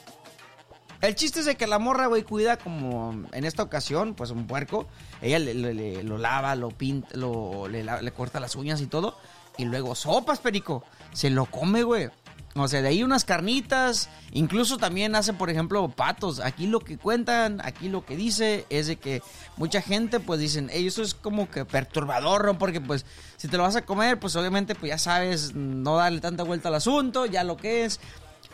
El 1.07 1.15
chiste 1.15 1.39
es 1.39 1.47
de 1.47 1.55
que 1.55 1.69
la 1.69 1.79
morra, 1.79 2.09
güey, 2.09 2.25
cuida 2.25 2.57
como 2.57 3.15
en 3.31 3.45
esta 3.45 3.63
ocasión, 3.63 4.15
pues 4.15 4.31
un 4.33 4.49
puerco. 4.49 4.89
Ella 5.23 5.39
lo 5.39 6.19
lava, 6.19 6.57
lo 6.57 6.71
pinta, 6.71 7.17
lo, 7.17 7.69
le 7.69 8.11
corta 8.11 8.41
las 8.41 8.57
uñas 8.57 8.81
y 8.81 8.87
todo. 8.87 9.17
Y 9.57 9.67
luego 9.67 9.95
sopas, 9.95 10.41
perico. 10.41 10.83
Se 11.13 11.31
lo 11.31 11.47
come, 11.47 11.85
güey. 11.85 12.09
O 12.57 12.67
sea, 12.67 12.83
de 12.83 12.89
ahí 12.89 13.05
unas 13.05 13.25
carnitas. 13.25 14.09
Incluso 14.33 14.79
también 14.79 15.15
hace, 15.15 15.33
por 15.33 15.49
ejemplo, 15.49 15.89
patos. 15.91 16.41
Aquí 16.41 16.67
lo 16.67 16.81
que 16.81 16.99
cuentan, 16.99 17.61
aquí 17.63 17.89
lo 17.89 18.05
que 18.05 18.17
dice 18.17 18.67
es 18.69 18.89
de 18.89 18.97
que 18.97 19.23
mucha 19.57 19.83
gente, 19.83 20.19
pues 20.19 20.41
dicen, 20.41 20.71
"Ey, 20.73 20.89
eso 20.89 21.03
es 21.03 21.15
como 21.15 21.49
que 21.49 21.65
perturbador, 21.65 22.47
¿no? 22.47 22.59
Porque, 22.59 22.81
pues, 22.81 23.07
si 23.37 23.47
te 23.47 23.57
lo 23.57 23.63
vas 23.63 23.77
a 23.77 23.83
comer, 23.83 24.19
pues 24.19 24.35
obviamente, 24.35 24.75
pues 24.75 24.91
ya 24.91 24.99
sabes, 24.99 25.55
no 25.55 25.99
darle 25.99 26.21
tanta 26.21 26.43
vuelta 26.43 26.69
al 26.69 26.75
asunto, 26.75 27.27
ya 27.27 27.45
lo 27.45 27.57
que 27.57 27.85
es. 27.85 28.01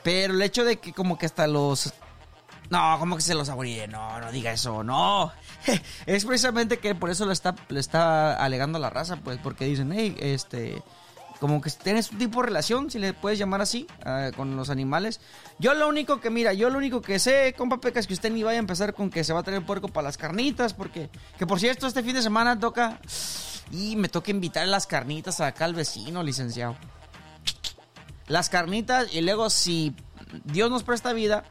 Pero 0.02 0.34
el 0.34 0.42
hecho 0.42 0.66
de 0.66 0.76
que 0.76 0.92
como 0.92 1.16
que 1.16 1.24
hasta 1.24 1.46
los 1.46 1.94
no, 2.72 2.98
como 2.98 3.16
que 3.16 3.22
se 3.22 3.34
lo 3.34 3.44
saboree. 3.44 3.86
No, 3.86 4.18
no 4.18 4.32
diga 4.32 4.50
eso, 4.50 4.82
no. 4.82 5.30
Es 6.06 6.24
precisamente 6.24 6.78
que 6.78 6.94
por 6.94 7.10
eso 7.10 7.26
le 7.26 7.34
está, 7.34 7.54
le 7.68 7.78
está 7.78 8.34
alegando 8.42 8.78
a 8.78 8.80
la 8.80 8.88
raza, 8.88 9.16
pues, 9.16 9.38
porque 9.42 9.66
dicen, 9.66 9.92
hey, 9.92 10.16
este, 10.18 10.82
como 11.38 11.60
que 11.60 11.68
tienes 11.68 12.10
un 12.12 12.18
tipo 12.18 12.40
de 12.40 12.46
relación, 12.46 12.90
si 12.90 12.98
le 12.98 13.12
puedes 13.12 13.38
llamar 13.38 13.60
así, 13.60 13.86
ah, 14.06 14.30
con 14.34 14.56
los 14.56 14.70
animales. 14.70 15.20
Yo 15.58 15.74
lo 15.74 15.86
único 15.86 16.18
que, 16.18 16.30
mira, 16.30 16.54
yo 16.54 16.70
lo 16.70 16.78
único 16.78 17.02
que 17.02 17.18
sé, 17.18 17.54
compa 17.58 17.78
Peca, 17.78 18.00
es 18.00 18.06
que 18.06 18.14
usted 18.14 18.32
ni 18.32 18.42
vaya 18.42 18.56
a 18.56 18.60
empezar 18.60 18.94
con 18.94 19.10
que 19.10 19.22
se 19.22 19.34
va 19.34 19.40
a 19.40 19.42
traer 19.42 19.66
puerco 19.66 19.88
para 19.88 20.06
las 20.06 20.16
carnitas, 20.16 20.72
porque, 20.72 21.10
que 21.38 21.46
por 21.46 21.60
cierto, 21.60 21.86
este 21.86 22.02
fin 22.02 22.14
de 22.14 22.22
semana 22.22 22.58
toca, 22.58 23.00
y 23.70 23.96
me 23.96 24.08
toca 24.08 24.30
invitar 24.30 24.66
las 24.66 24.86
carnitas 24.86 25.42
acá 25.42 25.66
al 25.66 25.74
vecino, 25.74 26.22
licenciado 26.22 26.74
las 28.28 28.48
carnitas 28.48 29.12
y 29.12 29.20
luego 29.20 29.50
si 29.50 29.94
Dios 30.44 30.70
nos 30.70 30.84
presta 30.84 31.12
vida 31.12 31.44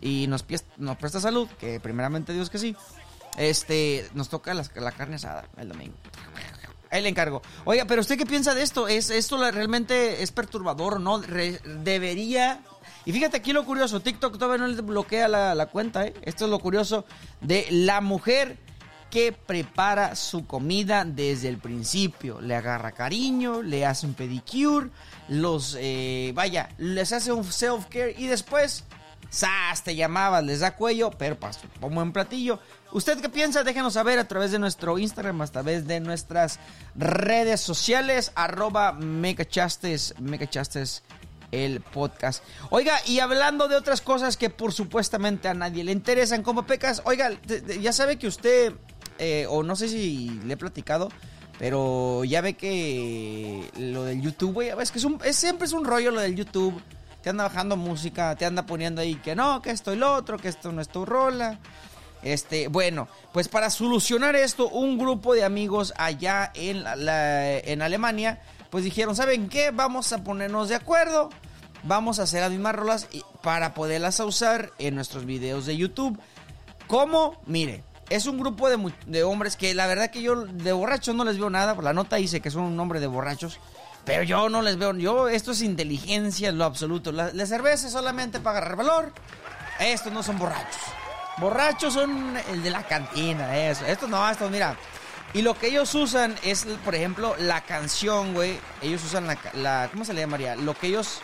y 0.00 0.26
nos, 0.26 0.42
presta 0.42 1.20
salud, 1.20 1.48
que 1.58 1.80
primeramente 1.80 2.32
Dios 2.32 2.50
que 2.50 2.58
sí, 2.58 2.76
este, 3.36 4.08
nos 4.14 4.28
toca 4.28 4.54
la 4.54 4.92
carne 4.92 5.16
asada 5.16 5.48
el 5.56 5.68
domingo. 5.68 5.94
Ahí 6.90 7.02
le 7.02 7.08
encargo. 7.08 7.42
Oiga, 7.64 7.84
pero 7.84 8.00
¿usted 8.00 8.16
qué 8.16 8.26
piensa 8.26 8.54
de 8.54 8.62
esto? 8.62 8.88
¿Es, 8.88 9.10
¿Esto 9.10 9.38
realmente 9.50 10.22
es 10.22 10.32
perturbador 10.32 11.00
no? 11.00 11.18
Debería... 11.18 12.62
Y 13.04 13.12
fíjate 13.12 13.38
aquí 13.38 13.52
lo 13.52 13.64
curioso, 13.64 14.00
TikTok 14.00 14.38
todavía 14.38 14.66
no 14.66 14.72
le 14.72 14.82
bloquea 14.82 15.28
la, 15.28 15.54
la 15.54 15.66
cuenta, 15.66 16.06
¿eh? 16.06 16.14
Esto 16.22 16.44
es 16.44 16.50
lo 16.50 16.58
curioso 16.58 17.06
de 17.40 17.66
la 17.70 18.02
mujer 18.02 18.58
que 19.10 19.32
prepara 19.32 20.14
su 20.14 20.46
comida 20.46 21.06
desde 21.06 21.48
el 21.48 21.56
principio. 21.56 22.40
Le 22.40 22.54
agarra 22.54 22.92
cariño, 22.92 23.62
le 23.62 23.86
hace 23.86 24.06
un 24.06 24.12
pedicure, 24.12 24.90
los, 25.28 25.76
eh, 25.78 26.32
vaya, 26.34 26.68
les 26.76 27.12
hace 27.12 27.32
un 27.32 27.44
self-care 27.44 28.14
y 28.18 28.26
después, 28.26 28.84
¡zas! 29.32 29.82
Te 29.84 29.94
llamabas, 29.96 30.44
les 30.44 30.60
da 30.60 30.74
cuello, 30.76 31.10
pero 31.10 31.38
paso, 31.38 31.60
como 31.80 32.02
en 32.02 32.12
platillo. 32.12 32.58
¿Usted 32.92 33.20
qué 33.20 33.28
piensa? 33.28 33.64
Déjenos 33.64 33.94
saber 33.94 34.18
a 34.18 34.26
través 34.28 34.50
de 34.50 34.58
nuestro 34.58 34.98
Instagram, 34.98 35.40
a 35.42 35.46
través 35.46 35.86
de 35.86 36.00
nuestras 36.00 36.58
redes 36.94 37.60
sociales, 37.60 38.32
arroba 38.34 38.92
mecachastes, 38.92 40.14
mecachastes 40.18 41.02
el 41.50 41.80
podcast. 41.80 42.42
Oiga, 42.70 42.94
y 43.06 43.20
hablando 43.20 43.68
de 43.68 43.76
otras 43.76 44.00
cosas 44.02 44.36
que 44.36 44.50
por 44.50 44.72
supuestamente 44.72 45.48
a 45.48 45.54
nadie 45.54 45.84
le 45.84 45.92
interesan, 45.92 46.42
como 46.42 46.66
pecas, 46.66 47.00
oiga, 47.04 47.30
ya 47.80 47.92
sabe 47.92 48.18
que 48.18 48.26
usted, 48.26 48.72
eh, 49.18 49.46
o 49.48 49.62
no 49.62 49.74
sé 49.76 49.88
si 49.88 50.40
le 50.44 50.54
he 50.54 50.56
platicado, 50.58 51.10
pero 51.58 52.22
ya 52.24 52.40
ve 52.42 52.54
que 52.54 53.68
lo 53.78 54.04
del 54.04 54.20
YouTube, 54.20 54.52
güey, 54.54 54.68
es 54.80 54.90
que 54.92 54.98
es, 54.98 55.04
un- 55.04 55.20
es- 55.24 55.36
siempre 55.36 55.66
es 55.66 55.72
un 55.72 55.84
rollo 55.84 56.10
lo 56.10 56.20
del 56.20 56.36
YouTube. 56.36 56.80
Te 57.22 57.30
anda 57.30 57.44
bajando 57.44 57.76
música, 57.76 58.34
te 58.36 58.44
anda 58.46 58.64
poniendo 58.64 59.00
ahí 59.00 59.16
que 59.16 59.34
no, 59.34 59.60
que 59.60 59.70
esto 59.70 59.92
y 59.92 59.96
lo 59.96 60.12
otro, 60.14 60.38
que 60.38 60.48
esto 60.48 60.70
no 60.72 60.80
es 60.80 60.88
tu 60.88 61.04
rola. 61.04 61.58
Este, 62.22 62.68
bueno, 62.68 63.06
pues 63.32 63.48
para 63.48 63.70
solucionar 63.70 64.34
esto, 64.36 64.68
un 64.68 64.98
grupo 64.98 65.34
de 65.34 65.44
amigos 65.44 65.92
allá 65.96 66.50
en, 66.54 66.82
la- 66.84 67.58
en 67.58 67.82
Alemania, 67.82 68.40
pues 68.70 68.84
dijeron, 68.84 69.14
¿saben 69.16 69.48
qué? 69.48 69.70
Vamos 69.70 70.12
a 70.12 70.24
ponernos 70.24 70.68
de 70.68 70.74
acuerdo, 70.74 71.30
vamos 71.84 72.18
a 72.18 72.24
hacer 72.24 72.40
las 72.42 72.50
mismas 72.50 72.74
rolas 72.74 73.08
para 73.42 73.72
poderlas 73.74 74.18
usar 74.20 74.72
en 74.78 74.94
nuestros 74.94 75.26
videos 75.26 75.66
de 75.66 75.76
YouTube. 75.76 76.18
¿Cómo? 76.86 77.40
Mire, 77.46 77.82
es 78.10 78.26
un 78.26 78.38
grupo 78.38 78.68
de, 78.68 78.92
de 79.06 79.22
hombres 79.22 79.56
que 79.56 79.74
la 79.74 79.86
verdad 79.86 80.10
que 80.10 80.22
yo 80.22 80.44
de 80.44 80.72
borrachos 80.72 81.14
no 81.14 81.24
les 81.24 81.38
veo 81.38 81.50
nada, 81.50 81.74
por 81.74 81.84
la 81.84 81.92
nota 81.92 82.16
dice 82.16 82.40
que 82.40 82.50
son 82.50 82.62
un 82.64 82.76
nombre 82.76 82.98
de 83.00 83.06
borrachos. 83.06 83.58
Pero 84.08 84.22
yo 84.22 84.48
no 84.48 84.62
les 84.62 84.78
veo, 84.78 84.94
yo, 84.94 85.28
esto 85.28 85.52
es 85.52 85.60
inteligencia 85.60 86.48
en 86.48 86.56
lo 86.56 86.64
absoluto. 86.64 87.12
La, 87.12 87.30
cerveza 87.44 87.90
solamente 87.90 88.40
para 88.40 88.56
agarrar 88.56 88.78
valor. 88.78 89.12
Estos 89.78 90.10
no 90.10 90.22
son 90.22 90.38
borrachos. 90.38 90.80
Borrachos 91.36 91.92
son 91.92 92.34
el 92.50 92.62
de 92.62 92.70
la 92.70 92.84
cantina, 92.84 93.54
eso. 93.68 93.84
Estos 93.84 94.08
no, 94.08 94.26
estos, 94.30 94.50
mira. 94.50 94.78
Y 95.34 95.42
lo 95.42 95.58
que 95.58 95.66
ellos 95.66 95.94
usan 95.94 96.34
es, 96.42 96.64
por 96.86 96.94
ejemplo, 96.94 97.36
la 97.38 97.60
canción, 97.60 98.32
güey. 98.32 98.58
Ellos 98.80 99.04
usan 99.04 99.26
la, 99.26 99.36
la, 99.52 99.90
¿cómo 99.92 100.06
se 100.06 100.14
le 100.14 100.22
llamaría? 100.22 100.56
Lo 100.56 100.72
que 100.72 100.86
ellos 100.86 101.20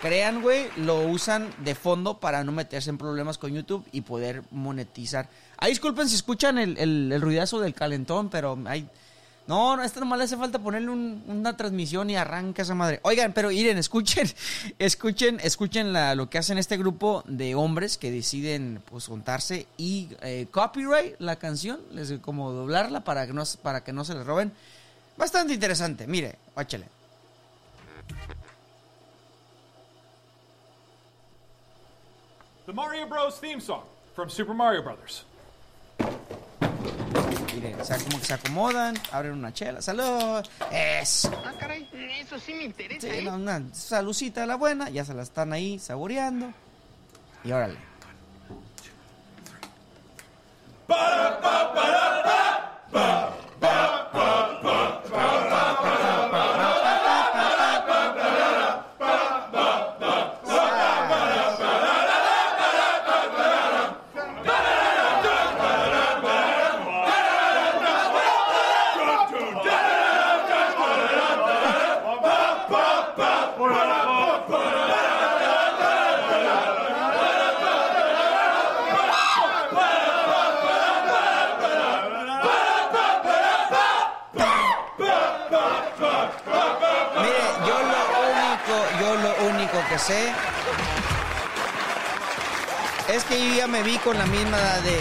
crean, 0.00 0.40
güey, 0.40 0.68
lo 0.76 1.00
usan 1.00 1.52
de 1.58 1.74
fondo 1.74 2.20
para 2.20 2.44
no 2.44 2.52
meterse 2.52 2.90
en 2.90 2.98
problemas 2.98 3.38
con 3.38 3.52
YouTube 3.52 3.84
y 3.90 4.02
poder 4.02 4.44
monetizar. 4.52 5.28
Ahí 5.58 5.70
disculpen 5.70 6.08
si 6.08 6.14
escuchan 6.14 6.58
el, 6.58 6.78
el, 6.78 7.10
el 7.10 7.20
ruidazo 7.20 7.58
del 7.58 7.74
calentón, 7.74 8.28
pero 8.28 8.56
hay... 8.66 8.88
No, 9.50 9.74
no, 9.74 9.82
a 9.82 9.84
este 9.84 9.98
nomás 9.98 10.16
le 10.16 10.26
hace 10.26 10.36
falta 10.36 10.60
ponerle 10.60 10.90
un- 10.90 11.24
una 11.26 11.56
transmisión 11.56 12.08
y 12.08 12.14
arranca 12.14 12.62
esa 12.62 12.76
madre. 12.76 13.00
Oigan, 13.02 13.32
pero 13.32 13.48
miren, 13.48 13.78
escuchen, 13.78 14.28
escuchen, 14.78 15.40
escuchen 15.42 15.92
lo 16.16 16.30
que 16.30 16.38
hacen 16.38 16.56
este 16.56 16.76
grupo 16.76 17.24
de 17.26 17.56
hombres 17.56 17.98
que 17.98 18.12
deciden 18.12 18.80
pues 18.88 19.06
juntarse 19.08 19.66
y 19.76 20.08
eh, 20.22 20.46
copyright 20.52 21.16
la 21.18 21.34
canción, 21.34 21.80
les 21.90 22.12
como 22.20 22.52
doblarla 22.52 23.00
para 23.02 23.26
que 23.26 23.32
no, 23.32 23.42
para 23.60 23.82
que 23.82 23.92
no 23.92 24.04
se 24.04 24.14
les 24.14 24.24
roben. 24.24 24.52
Bastante 25.16 25.52
interesante, 25.52 26.06
mire, 26.06 26.36
óchale. 26.54 26.86
The 32.66 32.72
Mario 32.72 33.06
Bros. 33.06 33.38
theme 33.40 33.60
song 33.60 33.82
from 34.14 34.28
Super 34.28 34.54
Mario 34.54 34.82
Brothers. 34.82 35.24
Miren, 37.54 37.80
o 37.80 37.84
sea, 37.84 37.98
como 37.98 38.18
que 38.20 38.24
se 38.26 38.34
acomodan, 38.34 38.94
abren 39.10 39.32
una 39.32 39.52
chela, 39.52 39.82
salud, 39.82 40.44
eso. 40.70 41.30
Ah, 41.44 41.52
caray, 41.58 41.88
eso 42.20 42.38
sí 42.38 42.54
me 42.54 42.64
interesa, 42.64 43.08
Sí, 43.08 43.14
¿eh? 43.18 43.22
no, 43.22 43.34
una 43.34 43.62
salucita 43.72 44.44
a 44.44 44.46
la 44.46 44.54
buena, 44.56 44.88
ya 44.88 45.04
se 45.04 45.14
la 45.14 45.22
están 45.22 45.52
ahí 45.52 45.78
saboreando. 45.78 46.52
Y 47.42 47.50
órale. 47.52 47.76
Mire, 50.88 51.99
es 93.08 93.24
que 93.24 93.38
yo 93.38 93.54
ya 93.56 93.66
me 93.66 93.82
vi 93.82 93.98
con 93.98 94.16
la 94.16 94.24
misma 94.26 94.56
edad 94.56 94.80
de 94.80 95.00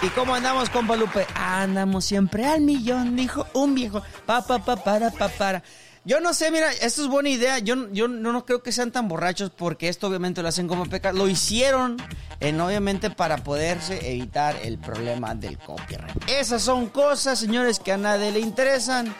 ¿Y 0.00 0.08
cómo 0.10 0.32
andamos, 0.36 0.70
compa 0.70 0.94
Lupe? 0.94 1.26
Andamos 1.34 2.04
siempre 2.04 2.46
al 2.46 2.60
millón, 2.60 3.16
dijo 3.16 3.48
un 3.52 3.74
viejo. 3.74 4.00
Pa, 4.26 4.46
pa, 4.46 4.60
pa, 4.60 4.76
para, 4.76 5.10
pa, 5.10 5.28
para. 5.28 5.64
Yo 6.04 6.20
no 6.20 6.32
sé, 6.34 6.52
mira, 6.52 6.70
esto 6.72 7.02
es 7.02 7.08
buena 7.08 7.30
idea. 7.30 7.58
Yo, 7.58 7.90
yo 7.90 8.06
no, 8.06 8.44
creo 8.46 8.62
que 8.62 8.70
sean 8.70 8.92
tan 8.92 9.08
borrachos 9.08 9.50
porque 9.50 9.88
esto 9.88 10.06
obviamente 10.06 10.40
lo 10.40 10.48
hacen 10.48 10.68
como 10.68 10.86
peca. 10.86 11.12
Lo 11.12 11.28
hicieron, 11.28 11.96
en, 12.38 12.60
obviamente, 12.60 13.10
para 13.10 13.38
poderse 13.38 14.08
evitar 14.08 14.54
el 14.62 14.78
problema 14.78 15.34
del 15.34 15.58
copyright. 15.58 16.30
Esas 16.30 16.62
son 16.62 16.86
cosas, 16.86 17.40
señores, 17.40 17.80
que 17.80 17.90
a 17.90 17.96
nadie 17.96 18.30
le 18.30 18.38
interesan. 18.38 19.12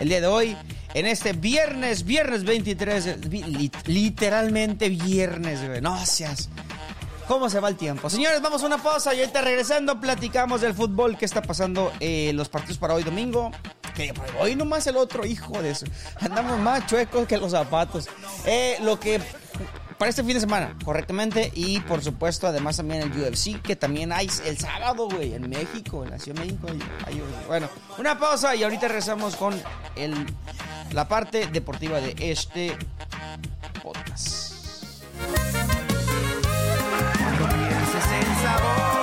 El 0.00 0.10
día 0.10 0.20
de 0.20 0.26
hoy, 0.26 0.56
en 0.98 1.06
este 1.06 1.32
viernes, 1.34 2.04
viernes 2.04 2.44
23, 2.44 3.26
li- 3.28 3.70
literalmente 3.84 4.88
viernes, 4.88 5.66
güey. 5.66 5.80
No 5.82 6.04
seas. 6.06 6.48
¿Cómo 7.28 7.50
se 7.50 7.58
va 7.60 7.68
el 7.68 7.76
tiempo? 7.76 8.08
Señores, 8.08 8.40
vamos 8.40 8.62
a 8.62 8.66
una 8.66 8.78
pausa 8.82 9.12
y 9.12 9.18
ahorita 9.20 9.42
regresando 9.42 10.00
platicamos 10.00 10.60
del 10.60 10.74
fútbol 10.74 11.18
que 11.18 11.24
está 11.24 11.42
pasando 11.42 11.92
eh, 12.00 12.30
los 12.34 12.48
partidos 12.48 12.78
para 12.78 12.94
hoy 12.94 13.02
domingo. 13.02 13.50
Que 13.94 14.14
hoy 14.40 14.54
nomás 14.54 14.86
el 14.86 14.96
otro, 14.96 15.26
hijo 15.26 15.60
de 15.60 15.70
eso. 15.70 15.86
Andamos 16.20 16.58
más 16.60 16.86
chuecos 16.86 17.26
que 17.26 17.36
los 17.36 17.50
zapatos. 17.50 18.08
Eh, 18.46 18.76
lo 18.82 18.98
que 19.00 19.20
para 19.98 20.10
este 20.10 20.22
fin 20.22 20.34
de 20.34 20.40
semana, 20.40 20.76
correctamente. 20.84 21.50
Y 21.54 21.80
por 21.80 22.02
supuesto, 22.02 22.46
además 22.46 22.76
también 22.76 23.02
el 23.02 23.10
UFC, 23.20 23.60
que 23.60 23.74
también 23.74 24.12
hay 24.12 24.30
el 24.44 24.56
sábado, 24.58 25.08
güey, 25.08 25.34
en 25.34 25.48
México, 25.48 26.04
en 26.04 26.10
la 26.12 26.18
Ciudad 26.18 26.40
de 26.42 26.46
México. 26.52 26.68
Bueno, 27.48 27.68
una 27.98 28.18
pausa 28.18 28.54
y 28.54 28.62
ahorita 28.62 28.86
regresamos 28.88 29.34
con 29.36 29.60
el, 29.96 30.14
la 30.92 31.08
parte 31.08 31.46
deportiva 31.46 32.00
de 32.00 32.14
este 32.18 32.76
podcast. 33.82 34.54
Cuando 37.18 37.46
sabor, 38.42 38.95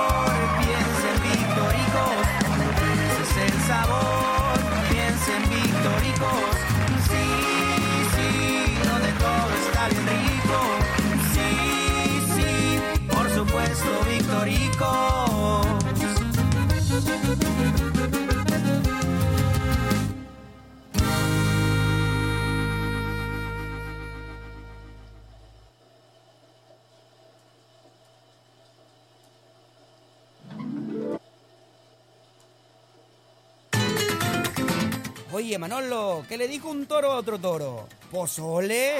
Oye, 35.44 35.58
Manolo, 35.58 36.24
¿qué 36.26 36.38
le 36.38 36.48
dijo 36.48 36.70
un 36.70 36.86
toro 36.86 37.12
a 37.12 37.16
otro 37.16 37.38
toro? 37.38 37.86
¿Pozole? 38.10 38.92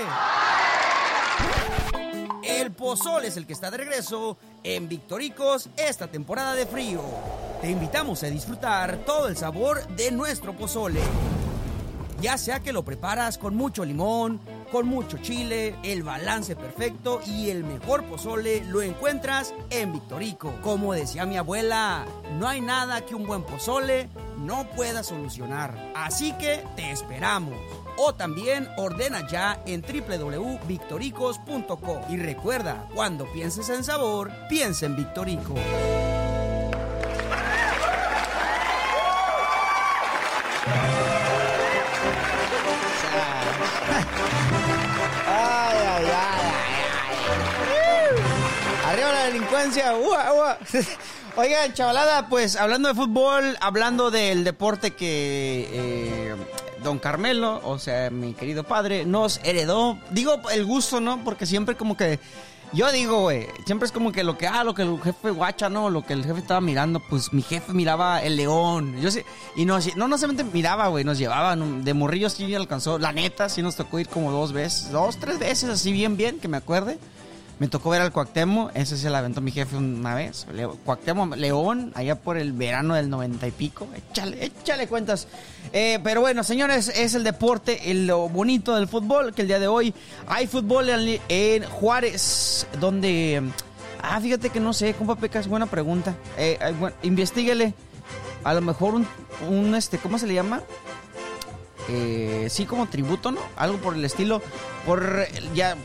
El 2.43 2.71
pozole 2.73 3.29
es 3.29 3.39
el 3.39 3.47
que 3.47 3.55
está 3.55 3.71
de 3.71 3.79
regreso 3.79 4.37
en 4.63 4.87
Victoricos 4.87 5.71
esta 5.75 6.07
temporada 6.09 6.55
de 6.55 6.67
frío. 6.67 7.01
Te 7.63 7.71
invitamos 7.71 8.23
a 8.25 8.27
disfrutar 8.27 8.99
todo 9.07 9.29
el 9.29 9.39
sabor 9.39 9.87
de 9.97 10.11
nuestro 10.11 10.55
pozole. 10.55 11.01
Ya 12.21 12.37
sea 12.37 12.61
que 12.61 12.75
lo 12.75 12.85
preparas 12.85 13.39
con 13.39 13.57
mucho 13.57 13.83
limón, 13.83 14.39
con 14.71 14.87
mucho 14.87 15.17
chile, 15.17 15.75
el 15.83 16.03
balance 16.03 16.55
perfecto 16.57 17.23
y 17.27 17.49
el 17.49 17.65
mejor 17.65 18.05
pozole 18.05 18.63
lo 18.67 18.83
encuentras 18.83 19.55
en 19.71 19.95
Victorico. 19.95 20.53
Como 20.61 20.93
decía 20.93 21.25
mi 21.25 21.39
abuela, 21.39 22.05
no 22.39 22.47
hay 22.47 22.61
nada 22.61 23.01
que 23.07 23.15
un 23.15 23.27
buen 23.27 23.45
pozole 23.45 24.11
no 24.45 24.69
pueda 24.71 25.03
solucionar. 25.03 25.93
Así 25.95 26.33
que 26.35 26.65
te 26.77 26.91
esperamos. 26.91 27.59
O 27.97 28.15
también 28.15 28.69
ordena 28.77 29.27
ya 29.27 29.63
en 29.67 29.83
www.victoricos.com. 29.83 31.99
Y 32.09 32.17
recuerda, 32.17 32.87
cuando 32.95 33.27
pienses 33.33 33.69
en 33.69 33.85
sabor, 33.85 34.33
piensa 34.49 34.87
en 34.87 34.97
Victorico. 34.97 35.55
Arriba 48.87 49.13
la 49.13 49.25
delincuencia. 49.25 49.97
ua, 49.97 50.33
ua. 50.35 50.59
Oigan, 51.37 51.73
chavalada, 51.75 52.29
pues 52.29 52.55
hablando 52.55 52.89
de 52.89 52.95
fútbol, 52.95 53.57
hablando 53.61 54.13
del 54.13 54.45
deporte 54.45 54.93
que 54.93 55.69
eh, 55.73 56.37
don 56.85 57.01
Carmelo, 57.01 57.61
o 57.65 57.77
sea, 57.81 58.09
mi 58.11 58.35
querido 58.35 58.63
padre, 58.63 59.05
nos 59.05 59.41
heredó. 59.43 59.99
Digo 60.11 60.41
el 60.53 60.65
gusto, 60.65 61.01
¿no? 61.01 61.25
Porque 61.25 61.45
siempre 61.45 61.77
como 61.77 61.97
que... 61.97 62.21
Yo 62.73 62.91
digo, 62.93 63.23
güey, 63.23 63.47
siempre 63.67 63.87
es 63.87 63.93
como 63.93 64.13
que 64.13 64.23
lo 64.23 64.39
que, 64.39 64.47
ah, 64.47 64.63
lo 64.63 64.75
que 64.75 64.83
el 64.83 65.01
jefe 65.01 65.31
guacha, 65.31 65.69
¿no? 65.69 65.91
Lo 65.91 66.05
que 66.05 66.13
el 66.13 66.25
jefe 66.25 66.39
estaba 66.41 66.61
mirando, 66.61 67.01
pues 67.01 67.33
mi 67.33 67.43
jefe 67.43 67.73
miraba 67.73 68.23
el 68.23 68.37
león. 68.37 69.01
Yo 69.01 69.11
sé, 69.11 69.25
y 69.57 69.65
nos, 69.65 69.97
no, 69.97 70.07
no 70.09 70.19
solamente 70.19 70.45
miraba, 70.45 70.89
güey, 70.89 71.05
nos 71.05 71.19
llevaban, 71.19 71.85
de 71.85 71.95
morrillos 71.95 72.33
sí 72.33 72.53
alcanzó, 72.55 72.99
la 72.99 73.13
neta, 73.13 73.49
sí 73.49 73.63
nos 73.63 73.77
tocó 73.77 74.01
ir 74.01 74.09
como 74.09 74.33
dos 74.33 74.53
veces, 74.53 74.91
dos, 74.91 75.19
tres 75.19 75.39
veces, 75.39 75.71
así 75.71 75.93
bien, 75.93 76.17
bien, 76.17 76.41
que 76.41 76.49
me 76.49 76.57
acuerde. 76.57 76.99
Me 77.61 77.69
tocó 77.69 77.91
ver 77.91 78.01
al 78.01 78.11
Cuauhtémoc, 78.11 78.73
ese 78.75 78.97
se 78.97 79.09
la 79.11 79.19
aventó 79.19 79.41
mi 79.41 79.53
jefe 79.53 79.77
una 79.77 80.15
vez. 80.15 80.47
Leo- 80.53 80.77
Cuauhtémoc 80.85 81.37
León, 81.37 81.93
allá 81.95 82.17
por 82.17 82.37
el 82.37 82.53
verano 82.53 82.95
del 82.95 83.09
noventa 83.09 83.47
y 83.47 83.53
pico. 83.53 83.87
Échale, 83.95 84.45
échale 84.45 84.89
cuentas. 84.89 85.29
Eh, 85.73 86.01
pero 86.03 86.21
bueno, 86.21 86.43
señores, 86.43 86.89
es 86.89 87.15
el 87.15 87.23
deporte, 87.23 87.81
lo 87.95 88.29
bonito 88.29 88.75
del 88.75 88.89
fútbol, 88.89 89.33
que 89.35 89.43
el 89.43 89.49
día 89.49 89.61
de 89.61 89.69
hoy 89.69 89.95
hay 90.27 90.47
fútbol 90.49 90.89
en, 91.29 91.65
Juárez, 91.65 92.67
donde... 92.81 93.43
Ah, 94.03 94.21
fíjate 94.21 94.51
que 94.51 94.61
no 94.61 94.73
sé, 94.73 94.93
compa 94.95 95.15
Peca, 95.17 95.39
es 95.39 95.47
buena 95.49 95.67
pregunta. 95.67 96.15
Eh, 96.37 96.59
bueno. 96.79 96.97
A 98.43 98.53
lo 98.53 98.61
mejor 98.61 98.95
un, 98.97 99.07
un, 99.49 99.75
este, 99.77 99.97
¿cómo 99.99 100.19
se 100.19 100.27
le 100.27 100.35
llama? 100.35 100.61
eh, 101.89 102.47
sí 102.51 102.65
como 102.67 102.87
tributo, 102.89 103.31
¿no? 103.31 103.41
Algo 103.57 103.79
por 103.79 103.95
el 103.95 104.05
estilo, 104.05 104.43
por 104.87 105.27
ya 105.55 105.77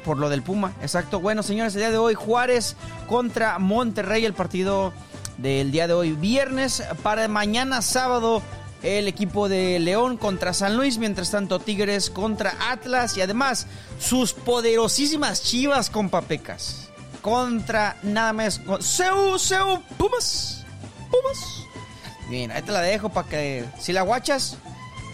por 0.00 0.18
lo 0.18 0.28
del 0.28 0.42
Puma, 0.42 0.72
exacto. 0.82 1.20
Bueno, 1.20 1.42
señores, 1.42 1.74
el 1.74 1.80
día 1.80 1.90
de 1.90 1.98
hoy 1.98 2.14
Juárez 2.14 2.76
contra 3.06 3.58
Monterrey, 3.58 4.24
el 4.24 4.34
partido 4.34 4.92
del 5.38 5.70
día 5.70 5.86
de 5.86 5.94
hoy 5.94 6.12
viernes 6.12 6.82
para 7.02 7.26
mañana 7.28 7.82
sábado 7.82 8.42
el 8.82 9.08
equipo 9.08 9.48
de 9.48 9.78
León 9.78 10.16
contra 10.16 10.54
San 10.54 10.76
Luis, 10.76 10.98
mientras 10.98 11.30
tanto 11.30 11.60
Tigres 11.60 12.10
contra 12.10 12.54
Atlas 12.70 13.16
y 13.16 13.20
además 13.20 13.66
sus 13.98 14.32
poderosísimas 14.32 15.42
Chivas 15.42 15.90
con 15.90 16.08
Papecas 16.08 16.88
contra 17.20 17.96
nada 18.02 18.32
más 18.32 18.60
Seu 18.80 19.38
Seu 19.38 19.82
Pumas. 19.98 20.64
Pumas. 21.10 21.66
Bien, 22.28 22.50
ahí 22.52 22.62
te 22.62 22.72
la 22.72 22.80
dejo 22.80 23.10
para 23.10 23.28
que 23.28 23.64
si 23.78 23.92
la 23.92 24.02
guachas 24.02 24.56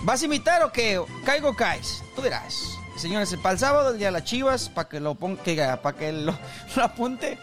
¿Vas 0.03 0.23
a 0.23 0.27
imitar 0.27 0.63
o 0.63 0.71
qué? 0.71 1.03
¿Caigo 1.25 1.55
caes? 1.55 2.03
Tú 2.15 2.23
dirás. 2.23 2.76
Señores, 2.97 3.35
para 3.43 3.53
el 3.53 3.59
sábado, 3.59 3.91
el 3.91 3.99
día 3.99 4.09
de 4.09 4.13
las 4.13 4.25
chivas, 4.25 4.69
para 4.69 4.89
que 4.89 5.01
lo 5.01 5.15
ponga, 5.15 5.77
para 5.83 5.97
que 5.97 6.13
lo, 6.13 6.35
apunte. 6.83 7.39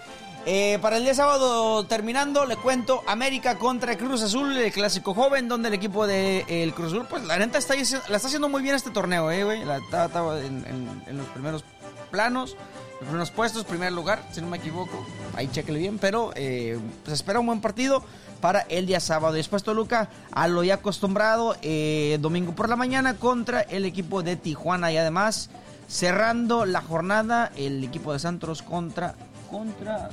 Eh, 0.46 0.78
para 0.82 0.98
el 0.98 1.04
día 1.04 1.14
sábado, 1.16 1.86
terminando, 1.86 2.46
le 2.46 2.58
cuento 2.58 3.02
América 3.08 3.58
contra 3.58 3.98
Cruz 3.98 4.22
Azul, 4.24 4.58
el 4.58 4.74
clásico 4.74 5.14
joven, 5.14 5.48
donde 5.48 5.70
el 5.70 5.74
equipo 5.74 6.06
de 6.06 6.44
eh, 6.50 6.72
Cruz 6.76 6.88
Azul, 6.92 7.06
pues 7.10 7.24
la 7.24 7.38
neta 7.38 7.58
está, 7.58 7.76
la 7.76 7.82
está 7.82 8.28
haciendo 8.28 8.50
muy 8.50 8.62
bien 8.62 8.76
este 8.76 8.90
torneo, 8.92 9.32
eh, 9.32 9.44
güey. 9.46 9.64
La- 9.64 9.78
en, 9.78 10.66
en- 10.68 11.04
en 11.08 11.18
los 11.18 11.28
primeros 11.28 11.64
planos, 12.12 12.58
los 13.00 13.08
primeros 13.08 13.32
puestos, 13.32 13.66
primer 13.66 13.92
lugar, 13.92 14.24
si 14.32 14.42
no 14.42 14.48
me 14.48 14.58
equivoco. 14.58 15.06
Ahí 15.36 15.48
chequele 15.48 15.80
bien, 15.80 15.98
pero 16.00 16.32
eh, 16.36 16.80
pues 17.04 17.16
espera 17.16 17.40
un 17.40 17.48
buen 17.48 17.62
partido 17.62 18.04
para 18.40 18.62
el 18.62 18.86
día 18.86 19.00
sábado. 19.00 19.34
Después 19.34 19.64
Toluca, 19.64 20.10
a 20.32 20.48
lo 20.48 20.64
ya 20.64 20.76
acostumbrado, 20.76 21.56
eh, 21.62 22.18
domingo 22.22 22.54
por 22.54 22.70
la 22.70 22.76
mañana 22.76 23.16
contra 23.16 23.62
el 23.62 23.86
equipo 23.86 24.24
de 24.24 24.36
Tijuana 24.36 24.92
y 24.92 24.98
además 24.98 25.50
cerrando 25.88 26.66
la 26.66 26.82
jornada 26.82 27.52
el 27.56 27.84
equipo 27.84 28.14
de 28.14 28.20
Santos 28.20 28.62
contra 28.62 29.16
contra 29.52 30.10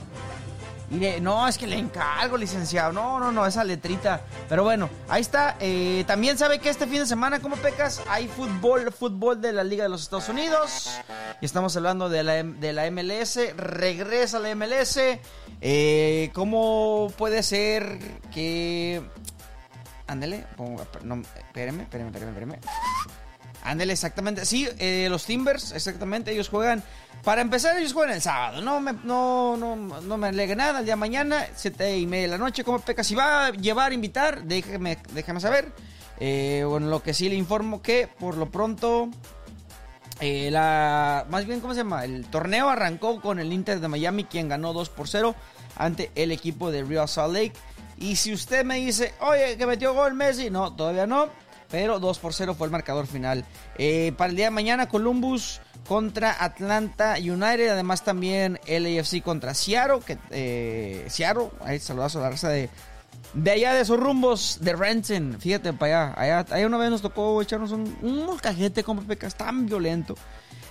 Mire, 0.90 1.20
no, 1.20 1.46
es 1.46 1.56
que 1.56 1.68
le 1.68 1.78
encargo, 1.78 2.36
licenciado. 2.36 2.92
No, 2.92 3.20
no, 3.20 3.30
no, 3.30 3.46
esa 3.46 3.62
letrita. 3.62 4.22
Pero 4.48 4.64
bueno, 4.64 4.90
ahí 5.08 5.20
está. 5.20 5.56
Eh, 5.60 6.02
también 6.06 6.36
sabe 6.36 6.58
que 6.58 6.68
este 6.68 6.86
fin 6.86 6.98
de 6.98 7.06
semana, 7.06 7.38
como 7.38 7.54
pecas, 7.56 8.02
hay 8.08 8.26
fútbol, 8.26 8.92
fútbol 8.92 9.40
de 9.40 9.52
la 9.52 9.62
Liga 9.62 9.84
de 9.84 9.88
los 9.88 10.02
Estados 10.02 10.28
Unidos. 10.28 10.90
Y 11.40 11.44
estamos 11.44 11.76
hablando 11.76 12.08
de 12.08 12.24
la, 12.24 12.42
de 12.42 12.72
la 12.72 12.90
MLS. 12.90 13.38
Regresa 13.56 14.40
la 14.40 14.52
MLS. 14.56 14.98
Eh, 15.60 16.30
¿Cómo 16.34 17.12
puede 17.16 17.44
ser 17.44 17.98
que... 18.32 19.00
Ándele, 20.08 20.44
no, 21.04 21.22
espéreme, 21.22 21.84
espéreme, 21.84 22.10
espéreme. 22.10 22.58
Ándale, 23.62 23.92
exactamente. 23.92 24.46
Sí, 24.46 24.68
eh, 24.78 25.08
los 25.10 25.24
Timbers, 25.26 25.72
exactamente, 25.72 26.32
ellos 26.32 26.48
juegan. 26.48 26.82
Para 27.24 27.42
empezar, 27.42 27.76
ellos 27.76 27.92
juegan 27.92 28.14
el 28.14 28.22
sábado. 28.22 28.62
No 28.62 28.80
me, 28.80 28.94
no, 29.04 29.56
no, 29.56 29.76
no 29.76 30.16
me 30.16 30.32
nada. 30.32 30.78
El 30.78 30.84
día 30.86 30.94
de 30.94 30.96
mañana, 30.96 31.46
siete 31.54 31.98
y 31.98 32.06
media 32.06 32.22
de 32.22 32.28
la 32.28 32.38
noche, 32.38 32.64
como 32.64 32.78
peca. 32.78 33.04
Si 33.04 33.14
va 33.14 33.46
a 33.46 33.50
llevar, 33.50 33.92
invitar, 33.92 34.44
déjeme, 34.44 34.96
déjame 35.12 35.40
saber. 35.40 35.72
Eh, 36.18 36.64
bueno, 36.66 36.88
lo 36.88 37.02
que 37.02 37.12
sí 37.14 37.28
le 37.28 37.34
informo 37.34 37.82
que 37.82 38.08
por 38.18 38.36
lo 38.36 38.50
pronto. 38.50 39.08
eh, 40.20 40.50
la, 40.50 41.26
más 41.30 41.46
bien, 41.46 41.60
¿cómo 41.60 41.74
se 41.74 41.80
llama? 41.80 42.04
El 42.04 42.26
torneo 42.26 42.68
arrancó 42.70 43.20
con 43.20 43.38
el 43.38 43.52
Inter 43.52 43.80
de 43.80 43.88
Miami, 43.88 44.24
quien 44.24 44.48
ganó 44.48 44.72
2 44.72 44.88
por 44.90 45.08
0 45.08 45.34
ante 45.76 46.10
el 46.14 46.30
equipo 46.32 46.70
de 46.70 46.84
Real 46.84 47.08
Salt 47.08 47.34
Lake. 47.34 47.52
Y 47.98 48.16
si 48.16 48.32
usted 48.32 48.64
me 48.64 48.76
dice, 48.76 49.14
oye, 49.20 49.56
que 49.58 49.66
metió 49.66 49.92
gol 49.94 50.14
Messi, 50.14 50.50
no, 50.50 50.74
todavía 50.74 51.06
no. 51.06 51.28
Pero 51.70 52.00
2 52.00 52.18
por 52.18 52.34
0 52.34 52.54
fue 52.54 52.66
el 52.66 52.72
marcador 52.72 53.06
final. 53.06 53.44
Eh, 53.78 54.12
para 54.16 54.30
el 54.30 54.36
día 54.36 54.46
de 54.46 54.50
mañana, 54.50 54.88
Columbus 54.88 55.60
contra 55.86 56.44
Atlanta 56.44 57.16
United. 57.18 57.68
Además, 57.68 58.04
también 58.04 58.58
LAFC 58.66 59.22
contra 59.22 59.54
Seattle. 59.54 60.00
Que, 60.04 60.18
eh, 60.30 61.06
Seattle, 61.08 61.50
ahí 61.64 61.78
saludazo 61.78 62.18
a 62.18 62.22
la 62.22 62.30
raza 62.30 62.48
de, 62.48 62.68
de 63.34 63.50
allá 63.50 63.74
de 63.74 63.82
esos 63.82 63.98
rumbos 63.98 64.58
de 64.60 64.74
Renton. 64.74 65.36
Fíjate 65.38 65.72
para 65.72 66.12
allá. 66.12 66.20
allá. 66.20 66.54
Allá 66.54 66.66
una 66.66 66.78
vez 66.78 66.90
nos 66.90 67.02
tocó 67.02 67.40
echarnos 67.40 67.70
un, 67.70 67.96
un 68.02 68.26
molcajete 68.26 68.82
con 68.82 69.04
pecas 69.04 69.36
tan 69.36 69.66
violento. 69.66 70.14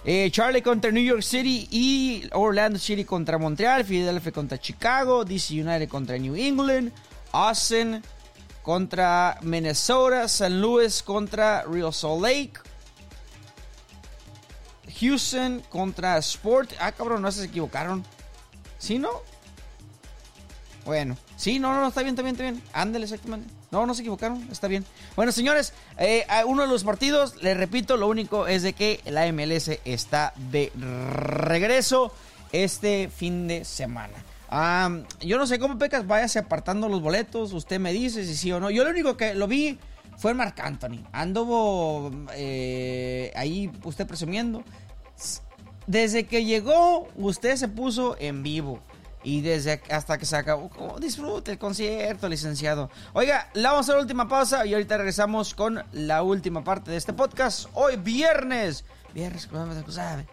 Eh, 0.06 0.30
Charlie 0.32 0.62
contra 0.62 0.92
New 0.92 1.04
York 1.04 1.22
City 1.22 1.68
y 1.72 2.24
Orlando 2.34 2.80
City 2.80 3.04
contra 3.06 3.38
Montreal. 3.38 3.86
Philadelphia 3.86 4.32
contra 4.32 4.58
Chicago. 4.58 5.26
DC 5.26 5.54
United 5.54 5.88
contra 5.88 6.18
New 6.18 6.36
England. 6.36 6.92
Austin 7.32 8.02
contra 8.70 9.40
Minnesota. 9.42 10.28
San 10.28 10.62
Luis 10.62 11.02
contra 11.02 11.64
Real 11.64 11.92
Salt 11.92 12.22
Lake. 12.22 12.54
Houston 15.00 15.64
contra 15.70 16.20
Sport. 16.20 16.74
Ah, 16.80 16.92
cabrón, 16.92 17.24
no 17.24 17.32
se 17.32 17.46
equivocaron. 17.46 18.06
¿Sí, 18.78 19.00
no? 19.00 19.10
Bueno, 20.86 21.18
sí, 21.36 21.58
no, 21.58 21.74
no, 21.74 21.88
está 21.88 22.04
bien, 22.04 22.14
está 22.14 22.22
bien, 22.22 22.36
está 22.36 22.44
bien. 22.44 22.64
Ándale, 22.72 23.06
exactamente. 23.06 23.52
No, 23.72 23.88
no 23.88 23.96
se 23.96 24.02
equivocaron, 24.02 24.48
está 24.52 24.68
bien. 24.68 24.86
Bueno, 25.16 25.32
señores, 25.32 25.74
eh, 25.98 26.28
uno 26.46 26.62
de 26.62 26.68
los 26.68 26.84
partidos, 26.84 27.42
les 27.42 27.58
repito, 27.58 27.98
lo 27.98 28.08
único 28.08 28.46
es 28.46 28.62
de 28.62 28.74
que 28.74 29.02
la 29.06 29.26
MLS 29.32 29.80
está 29.84 30.32
de 30.52 30.72
regreso 30.76 32.14
este 32.52 33.10
fin 33.10 33.48
de 33.48 33.66
semana. 33.66 34.24
Ah, 34.52 34.90
yo 35.22 35.38
no 35.38 35.46
sé 35.46 35.60
cómo 35.60 35.78
pecas, 35.78 36.08
váyase 36.08 36.40
apartando 36.40 36.90
los 36.90 37.02
boletos, 37.02 37.54
usted 37.54 37.80
me 37.80 37.94
dice 37.94 38.26
si 38.26 38.36
sí 38.36 38.52
o 38.52 38.60
no. 38.60 38.72
Yo 38.72 38.84
lo 38.84 38.90
único 38.90 39.16
que 39.16 39.36
lo 39.36 39.48
vi 39.48 39.78
fue 40.18 40.34
Marc 40.34 40.60
Anthony. 40.60 41.06
Anduvo 41.12 42.12
eh, 42.34 43.32
ahí 43.36 43.72
usted 43.84 44.08
presumiendo. 44.08 44.64
Desde 45.86 46.26
que 46.26 46.46
llegó, 46.46 47.08
usted 47.16 47.56
se 47.58 47.68
puso 47.68 48.16
en 48.20 48.42
vivo. 48.42 48.80
Y 49.22 49.42
desde 49.42 49.82
hasta 49.92 50.18
que 50.18 50.26
se 50.26 50.38
acabó, 50.38 50.70
disfrute 51.00 51.52
el 51.52 51.58
concierto, 51.58 52.28
licenciado. 52.30 52.90
Oiga, 53.14 53.50
le 53.54 53.64
vamos 53.64 53.80
a 53.80 53.82
hacer 53.82 53.96
la 53.96 54.02
última 54.02 54.28
pausa 54.28 54.66
y 54.66 54.74
ahorita 54.74 54.98
regresamos 54.98 55.54
con 55.54 55.84
la 55.92 56.24
última 56.24 56.64
parte 56.64 56.90
de 56.92 56.98
este 56.98 57.14
podcast. 57.14 57.68
Hoy 57.74 57.98
viernes. 57.98 58.86
Viernes, 59.14 59.50
¿sabe? 59.90 60.26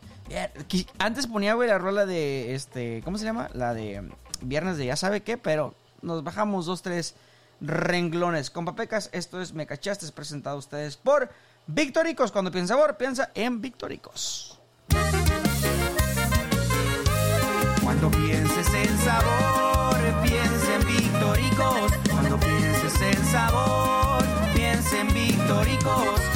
Antes 0.99 1.27
ponía, 1.27 1.55
güey, 1.55 1.69
la 1.69 1.79
rola 1.79 2.07
de, 2.07 2.55
este, 2.55 3.03
¿cómo 3.05 3.19
se 3.19 3.25
llama? 3.25 3.49
La 3.53 3.75
de 3.75 4.01
um, 4.01 4.11
viernes 4.41 4.77
de 4.77 4.87
ya 4.87 4.97
sabe 4.97 5.23
qué, 5.23 5.39
pero 5.39 5.75
nos 6.03 6.25
bajamos 6.25 6.67
dos, 6.67 6.83
tres 6.83 7.15
renglones. 7.61 8.51
Con 8.51 8.65
papecas, 8.65 9.09
esto 9.13 9.41
es 9.41 9.53
Me 9.53 9.67
Cachaste, 9.67 10.05
es 10.05 10.13
presentado 10.13 10.57
a 10.57 10.59
ustedes 10.59 10.97
por 10.97 11.31
Victoricos. 11.67 12.33
Cuando 12.33 12.51
piensa 12.51 12.75
sabor, 12.75 12.97
piensa 12.97 13.31
en 13.35 13.61
Victoricos. 13.61 14.61
Cuando 17.83 18.11
pienses 18.11 18.75
en 18.75 18.99
sabor, 18.99 19.97
piensa 20.23 20.75
en 20.75 20.87
Victoricos. 20.87 21.93
Cuando 22.11 22.39
pienses 22.41 23.01
en 23.01 23.25
sabor, 23.27 24.25
piensa 24.55 25.01
en 25.01 25.15
Victoricos. 25.15 26.36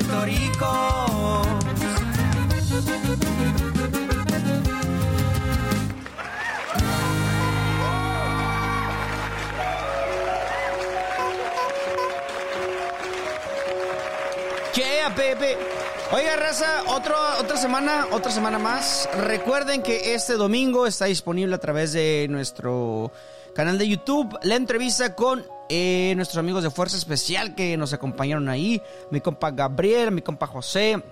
Supuesto, 0.00 0.24
Victoricos. 0.24 1.46
Yeah, 14.74 15.14
Pepe. 15.14 15.58
Oiga, 16.12 16.36
raza, 16.36 16.84
otra 16.88 17.56
semana, 17.56 18.06
otra 18.12 18.30
semana 18.30 18.58
más. 18.58 19.08
Recuerden 19.16 19.82
que 19.82 20.14
este 20.14 20.34
domingo 20.34 20.86
está 20.86 21.06
disponible 21.06 21.54
a 21.54 21.58
través 21.58 21.92
de 21.92 22.26
nuestro 22.28 23.12
canal 23.54 23.78
de 23.78 23.88
YouTube 23.88 24.38
la 24.42 24.56
entrevista 24.56 25.14
con 25.14 25.44
eh, 25.74 26.12
nuestros 26.16 26.36
amigos 26.36 26.62
de 26.62 26.68
Fuerza 26.68 26.98
Especial 26.98 27.54
que 27.54 27.78
nos 27.78 27.94
acompañaron 27.94 28.50
ahí. 28.50 28.82
Mi 29.10 29.22
compa 29.22 29.50
Gabriel, 29.50 30.10
mi 30.10 30.20
compa 30.20 30.46
José, 30.46 31.02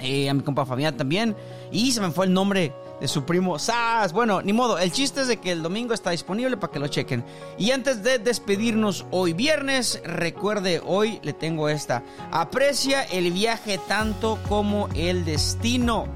eh, 0.00 0.30
a 0.30 0.32
mi 0.32 0.40
compa 0.40 0.64
Fabián 0.64 0.96
también. 0.96 1.36
Y 1.70 1.92
se 1.92 2.00
me 2.00 2.10
fue 2.10 2.24
el 2.24 2.32
nombre 2.32 2.72
de 3.02 3.06
su 3.06 3.26
primo 3.26 3.58
Sas. 3.58 4.14
Bueno, 4.14 4.40
ni 4.40 4.54
modo, 4.54 4.78
el 4.78 4.90
chiste 4.92 5.20
es 5.20 5.28
de 5.28 5.36
que 5.36 5.52
el 5.52 5.62
domingo 5.62 5.92
está 5.92 6.12
disponible 6.12 6.56
para 6.56 6.72
que 6.72 6.78
lo 6.78 6.88
chequen. 6.88 7.22
Y 7.58 7.70
antes 7.70 8.02
de 8.02 8.18
despedirnos 8.18 9.04
hoy 9.10 9.34
viernes, 9.34 10.00
recuerde, 10.06 10.80
hoy 10.82 11.20
le 11.22 11.34
tengo 11.34 11.68
esta. 11.68 12.02
Aprecia 12.30 13.02
el 13.02 13.30
viaje 13.30 13.78
tanto 13.86 14.38
como 14.48 14.88
el 14.94 15.26
destino. 15.26 16.06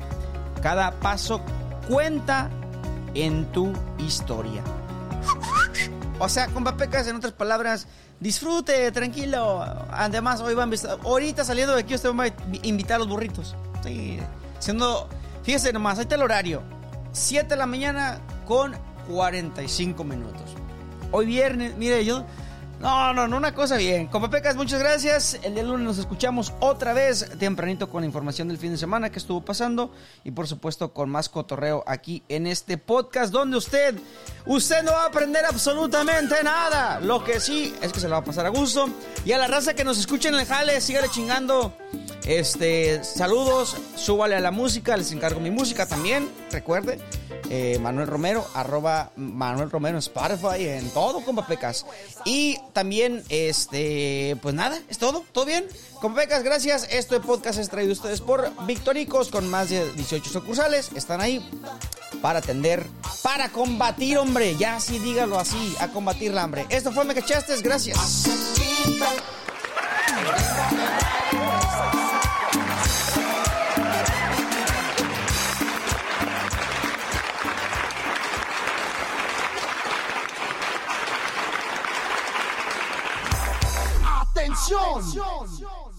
Cada 0.63 0.93
paso 0.93 1.43
cuenta 1.91 2.49
en 3.13 3.45
tu 3.53 3.71
historia. 3.99 4.65
O 6.21 6.29
sea, 6.29 6.47
con 6.49 6.63
papecas, 6.63 7.09
en 7.09 7.17
otras 7.17 7.33
palabras, 7.33 7.89
disfrute, 8.21 8.93
tranquilo. 8.93 9.65
Además, 9.91 10.41
hoy 10.41 10.55
van 10.55 10.73
ahorita 11.03 11.45
saliendo 11.45 11.75
de 11.75 11.81
aquí 11.81 11.95
usted 11.95 12.11
va 12.15 12.27
a 12.27 12.33
invitar 12.63 12.97
a 12.97 12.99
los 13.01 13.09
burritos. 13.09 13.57
Sí, 13.83 14.21
siendo 14.61 15.09
Fíjese 15.43 15.73
nomás, 15.73 15.99
ahí 15.99 16.03
está 16.03 16.17
el 16.17 16.23
horario. 16.23 16.63
7 17.13 17.49
de 17.49 17.57
la 17.57 17.67
mañana 17.67 18.21
con 18.47 18.77
45 19.09 20.05
minutos. 20.05 20.55
Hoy 21.13 21.27
viernes, 21.27 21.77
mire, 21.77 22.05
yo... 22.05 22.25
No, 22.79 23.13
no, 23.13 23.29
no, 23.29 23.37
una 23.37 23.53
cosa 23.53 23.77
bien. 23.77 24.07
Como 24.07 24.31
Pecas, 24.31 24.57
muchas 24.57 24.81
gracias. 24.81 25.39
El 25.43 25.53
día 25.53 25.65
lunes 25.65 25.85
nos 25.85 25.99
escuchamos 25.99 26.55
otra 26.61 26.95
vez 26.95 27.29
tempranito 27.39 27.91
con 27.91 28.01
la 28.01 28.07
información 28.07 28.49
del 28.49 28.57
fin 28.57 28.71
de 28.71 28.79
semana 28.79 29.11
que 29.11 29.19
estuvo 29.19 29.45
pasando. 29.45 29.93
Y 30.25 30.31
por 30.31 30.47
supuesto 30.47 30.95
con 30.95 31.11
más 31.11 31.29
cotorreo 31.29 31.85
aquí 31.87 32.23
en 32.31 32.47
este 32.47 32.79
podcast 32.79 33.35
donde 33.35 33.59
usted, 33.59 33.99
usted 34.51 34.83
no 34.83 34.91
va 34.93 35.05
a 35.05 35.07
aprender 35.07 35.45
absolutamente 35.45 36.43
nada. 36.43 36.99
Lo 37.01 37.23
que 37.23 37.39
sí 37.39 37.73
es 37.81 37.93
que 37.93 38.01
se 38.01 38.09
la 38.09 38.17
va 38.17 38.23
a 38.23 38.25
pasar 38.25 38.47
a 38.47 38.49
gusto. 38.49 38.89
Y 39.25 39.33
a 39.33 39.39
la 39.39 39.47
raza 39.47 39.75
que 39.75 39.85
nos 39.85 39.99
escucha 39.99 40.29
en 40.29 40.35
el 40.35 40.45
jale, 40.45 40.81
sígale 40.81 41.09
chingando. 41.09 41.73
Este, 42.25 43.03
saludos, 43.05 43.77
súbale 43.97 44.35
a 44.35 44.41
la 44.41 44.51
música, 44.51 44.97
les 44.97 45.11
encargo 45.13 45.41
mi 45.41 45.51
música 45.51 45.87
también, 45.87 46.31
recuerde, 46.53 47.01
eh, 47.49 47.79
Manuel 47.81 48.07
Romero, 48.09 48.47
arroba 48.55 49.11
Manuel 49.17 49.71
Romero 49.71 49.99
Spotify, 49.99 50.67
en 50.67 50.91
todo, 50.91 51.25
compa 51.25 51.47
Pecas. 51.47 51.87
Y 52.25 52.59
también, 52.73 53.25
este, 53.31 54.37
pues 54.43 54.55
nada, 54.55 54.79
es 54.89 54.99
todo, 54.99 55.25
todo 55.33 55.47
bien. 55.47 55.67
Compa 56.01 56.23
Pecas, 56.23 56.43
gracias. 56.43 56.89
Este 56.91 57.21
podcast 57.21 57.59
es 57.59 57.69
traído 57.69 57.93
a 57.93 57.95
ustedes 57.95 58.21
por 58.21 58.51
Victoricos 58.67 59.29
con 59.29 59.49
más 59.49 59.71
de 59.71 59.91
18 59.93 60.29
sucursales. 60.29 60.91
Están 60.95 61.21
ahí 61.21 61.49
para 62.23 62.41
atender, 62.41 62.87
para 63.23 63.51
combatir, 63.51 64.19
hombre. 64.19 64.57
Ya 64.57 64.81
sí, 64.81 64.99
dígalo 64.99 65.39
así, 65.39 65.75
a 65.81 65.89
combatir 65.89 66.33
la 66.33 66.43
hambre. 66.43 66.67
Esto 66.69 66.93
fue 66.93 67.05
Me 67.05 67.15
Cachastes, 67.15 67.63
gracias. 67.63 68.27
¡Atención! 84.23 85.90